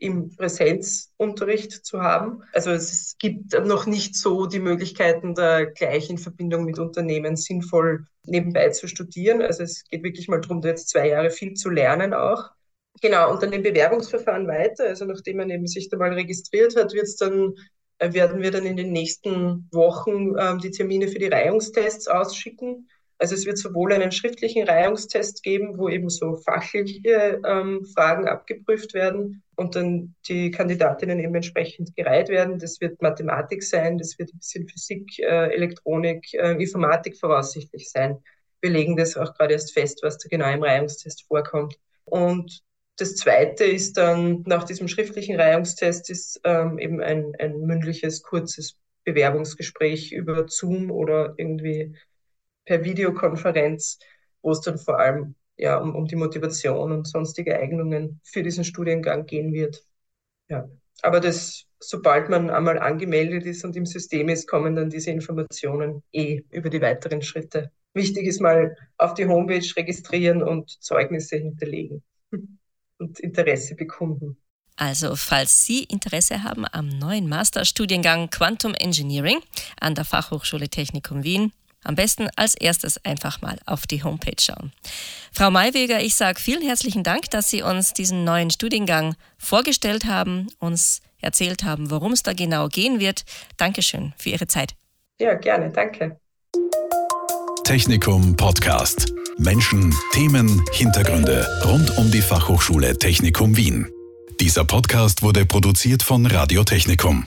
im 0.00 0.34
Präsenzunterricht 0.34 1.84
zu 1.84 2.00
haben. 2.00 2.42
Also 2.52 2.70
es 2.70 3.16
gibt 3.18 3.52
noch 3.66 3.86
nicht 3.86 4.16
so 4.16 4.46
die 4.46 4.58
Möglichkeiten, 4.58 5.34
da 5.34 5.64
gleich 5.64 6.10
in 6.10 6.18
Verbindung 6.18 6.64
mit 6.64 6.78
Unternehmen 6.78 7.36
sinnvoll 7.36 8.06
nebenbei 8.24 8.70
zu 8.70 8.88
studieren. 8.88 9.42
Also 9.42 9.62
es 9.62 9.84
geht 9.84 10.02
wirklich 10.02 10.28
mal 10.28 10.40
darum, 10.40 10.62
da 10.62 10.70
jetzt 10.70 10.88
zwei 10.88 11.08
Jahre 11.08 11.30
viel 11.30 11.54
zu 11.54 11.68
lernen 11.68 12.14
auch. 12.14 12.50
Genau, 13.02 13.30
und 13.30 13.42
dann 13.42 13.52
im 13.52 13.62
Bewerbungsverfahren 13.62 14.46
weiter. 14.46 14.84
Also 14.84 15.04
nachdem 15.04 15.38
man 15.38 15.50
eben 15.50 15.66
sich 15.66 15.88
da 15.88 15.96
mal 15.96 16.12
registriert 16.12 16.76
hat, 16.76 16.92
wird's 16.92 17.16
dann, 17.16 17.54
äh, 17.98 18.12
werden 18.12 18.42
wir 18.42 18.50
dann 18.50 18.66
in 18.66 18.76
den 18.76 18.92
nächsten 18.92 19.68
Wochen 19.70 20.34
ähm, 20.38 20.58
die 20.58 20.70
Termine 20.70 21.08
für 21.08 21.18
die 21.18 21.28
Reihungstests 21.28 22.08
ausschicken. 22.08 22.88
Also 23.20 23.34
es 23.34 23.44
wird 23.44 23.58
sowohl 23.58 23.92
einen 23.92 24.12
schriftlichen 24.12 24.66
Reihungstest 24.66 25.42
geben, 25.42 25.76
wo 25.76 25.90
eben 25.90 26.08
so 26.08 26.36
fachliche 26.36 27.42
ähm, 27.46 27.84
Fragen 27.94 28.26
abgeprüft 28.26 28.94
werden 28.94 29.42
und 29.56 29.76
dann 29.76 30.14
die 30.26 30.50
Kandidatinnen 30.50 31.20
eben 31.20 31.34
entsprechend 31.34 31.94
gereiht 31.94 32.30
werden. 32.30 32.58
Das 32.58 32.80
wird 32.80 33.02
Mathematik 33.02 33.62
sein, 33.62 33.98
das 33.98 34.18
wird 34.18 34.32
ein 34.32 34.38
bisschen 34.38 34.66
Physik, 34.66 35.18
äh, 35.18 35.52
Elektronik, 35.52 36.32
äh, 36.32 36.52
Informatik 36.52 37.18
voraussichtlich 37.18 37.90
sein. 37.90 38.16
Wir 38.62 38.70
legen 38.70 38.96
das 38.96 39.18
auch 39.18 39.34
gerade 39.34 39.52
erst 39.52 39.74
fest, 39.74 40.00
was 40.02 40.16
da 40.16 40.26
genau 40.30 40.50
im 40.50 40.62
Reihungstest 40.62 41.26
vorkommt. 41.28 41.78
Und 42.06 42.62
das 42.96 43.16
Zweite 43.16 43.64
ist 43.64 43.98
dann 43.98 44.44
nach 44.46 44.64
diesem 44.64 44.88
schriftlichen 44.88 45.38
Reihungstest 45.38 46.08
ist 46.08 46.40
ähm, 46.44 46.78
eben 46.78 47.02
ein, 47.02 47.34
ein 47.38 47.60
mündliches, 47.60 48.22
kurzes 48.22 48.78
Bewerbungsgespräch 49.04 50.12
über 50.12 50.46
Zoom 50.48 50.90
oder 50.90 51.34
irgendwie 51.36 51.94
per 52.70 52.84
Videokonferenz, 52.84 53.98
wo 54.42 54.52
es 54.52 54.60
dann 54.60 54.78
vor 54.78 55.00
allem 55.00 55.34
ja, 55.56 55.76
um, 55.78 55.96
um 55.96 56.06
die 56.06 56.14
Motivation 56.14 56.92
und 56.92 57.08
sonstige 57.08 57.58
Eignungen 57.58 58.20
für 58.22 58.44
diesen 58.44 58.62
Studiengang 58.62 59.26
gehen 59.26 59.52
wird. 59.52 59.82
Ja. 60.48 60.70
Aber 61.02 61.18
das, 61.18 61.64
sobald 61.80 62.28
man 62.28 62.48
einmal 62.48 62.78
angemeldet 62.78 63.44
ist 63.44 63.64
und 63.64 63.74
im 63.74 63.86
System 63.86 64.28
ist, 64.28 64.46
kommen 64.46 64.76
dann 64.76 64.88
diese 64.88 65.10
Informationen 65.10 66.04
eh 66.12 66.44
über 66.50 66.70
die 66.70 66.80
weiteren 66.80 67.22
Schritte. 67.22 67.72
Wichtig 67.92 68.28
ist 68.28 68.40
mal 68.40 68.76
auf 68.98 69.14
die 69.14 69.26
Homepage 69.26 69.66
registrieren 69.76 70.40
und 70.40 70.70
Zeugnisse 70.80 71.38
hinterlegen 71.38 72.04
und 72.98 73.18
Interesse 73.18 73.74
bekunden. 73.74 74.36
Also, 74.76 75.16
falls 75.16 75.66
Sie 75.66 75.82
Interesse 75.82 76.44
haben 76.44 76.64
am 76.70 76.88
neuen 76.88 77.28
Masterstudiengang 77.28 78.30
Quantum 78.30 78.74
Engineering 78.74 79.40
an 79.80 79.96
der 79.96 80.04
Fachhochschule 80.04 80.68
Technikum 80.68 81.24
Wien, 81.24 81.52
am 81.84 81.94
besten 81.94 82.28
als 82.36 82.54
erstes 82.54 83.04
einfach 83.04 83.40
mal 83.40 83.58
auf 83.66 83.86
die 83.86 84.02
Homepage 84.02 84.40
schauen. 84.40 84.72
Frau 85.32 85.50
Mayweger, 85.50 86.00
ich 86.00 86.14
sage 86.14 86.40
vielen 86.40 86.62
herzlichen 86.62 87.02
Dank, 87.02 87.30
dass 87.30 87.50
Sie 87.50 87.62
uns 87.62 87.92
diesen 87.92 88.24
neuen 88.24 88.50
Studiengang 88.50 89.14
vorgestellt 89.38 90.04
haben, 90.04 90.48
uns 90.58 91.00
erzählt 91.20 91.64
haben, 91.64 91.90
worum 91.90 92.12
es 92.12 92.22
da 92.22 92.32
genau 92.32 92.68
gehen 92.68 93.00
wird. 93.00 93.24
Dankeschön 93.56 94.12
für 94.16 94.30
Ihre 94.30 94.46
Zeit. 94.46 94.74
Ja, 95.20 95.34
gerne, 95.34 95.70
danke. 95.70 96.18
Technikum 97.64 98.36
Podcast. 98.36 99.12
Menschen, 99.38 99.94
Themen, 100.12 100.62
Hintergründe 100.72 101.46
rund 101.64 101.96
um 101.96 102.10
die 102.10 102.20
Fachhochschule 102.20 102.98
Technikum 102.98 103.56
Wien. 103.56 103.88
Dieser 104.40 104.64
Podcast 104.64 105.22
wurde 105.22 105.46
produziert 105.46 106.02
von 106.02 106.26
Radio 106.26 106.64
Technikum. 106.64 107.26